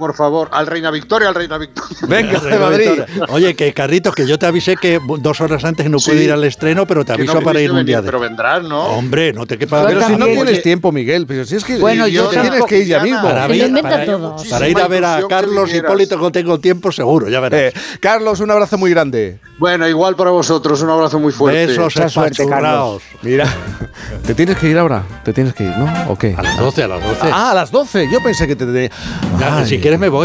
Por 0.00 0.14
favor, 0.14 0.48
al 0.50 0.66
Reina 0.66 0.90
Victoria, 0.90 1.28
al 1.28 1.34
Reina 1.34 1.58
Victoria. 1.58 1.96
Venga, 2.08 2.40
de 2.40 2.58
Madrid. 2.58 2.88
Oye, 3.28 3.54
que 3.54 3.72
Carritos, 3.74 4.14
que 4.14 4.26
yo 4.26 4.38
te 4.38 4.46
avisé 4.46 4.76
que 4.76 4.98
dos 5.18 5.40
horas 5.42 5.62
antes 5.64 5.88
no 5.90 5.98
Sí. 5.98 6.10
pude 6.10 6.24
ir 6.24 6.32
al 6.32 6.42
estreno, 6.42 6.86
pero 6.86 7.04
te 7.04 7.12
aviso 7.12 7.34
no 7.34 7.42
para 7.42 7.60
ir 7.60 7.70
un 7.70 7.84
día 7.84 8.00
de... 8.00 8.06
Pero 8.06 8.18
vendrás, 8.18 8.62
¿no? 8.64 8.82
Hombre, 8.86 9.34
no 9.34 9.44
te 9.46 9.58
quepa... 9.58 9.86
Pero 9.86 10.00
si 10.06 10.16
no 10.16 10.24
tienes 10.24 10.48
Oye, 10.54 10.60
tiempo, 10.62 10.90
Miguel, 10.90 11.26
pero 11.26 11.44
si 11.44 11.56
es 11.56 11.64
que 11.64 11.76
Bueno, 11.78 12.06
te 12.06 12.12
yo 12.12 12.28
tienes 12.30 12.48
tampoco, 12.48 12.66
que 12.68 12.78
ir 12.78 12.86
ya 12.86 13.00
mismo. 13.02 13.22
Para, 13.22 13.46
ver- 13.46 13.68
inventa 13.68 13.90
para- 13.90 14.36
para 14.50 14.68
ir 14.70 14.80
a 14.80 14.88
ver 14.88 15.04
a 15.04 15.20
Carlos 15.28 15.72
Hipólito 15.74 16.18
que 16.18 16.30
tengo 16.30 16.58
tiempo 16.58 16.90
seguro, 16.90 17.28
ya 17.28 17.40
verás. 17.40 17.60
Eh, 17.60 17.72
Carlos, 18.00 18.40
un 18.40 18.50
abrazo 18.50 18.78
muy 18.78 18.90
grande. 18.90 19.38
Bueno, 19.58 19.86
igual 19.86 20.16
para 20.16 20.30
vosotros, 20.30 20.80
un 20.80 20.88
abrazo 20.88 21.18
muy 21.20 21.32
fuerte. 21.32 21.66
Besos 21.66 21.92
suerte, 21.92 22.06
espachurraos. 22.08 23.02
Mira, 23.20 23.44
te 24.26 24.34
tienes 24.34 24.56
que 24.56 24.68
ir 24.70 24.78
ahora. 24.78 25.02
Te 25.24 25.34
tienes 25.34 25.52
que 25.52 25.64
ir, 25.64 25.76
¿no? 25.76 26.10
¿O 26.10 26.16
qué? 26.16 26.34
A 26.36 26.42
las 26.42 26.56
12, 26.58 26.82
a 26.84 26.88
las 26.88 27.02
12. 27.02 27.18
Ah, 27.30 27.50
a 27.50 27.54
las 27.54 27.70
12. 27.70 28.08
Yo 28.10 28.22
pensé 28.22 28.46
que 28.46 28.56
te. 28.56 28.90
Ya, 29.38 29.58
Ay. 29.58 29.66
si 29.66 29.78
quieres 29.90 29.98
me 30.00 30.08
voy. 30.08 30.18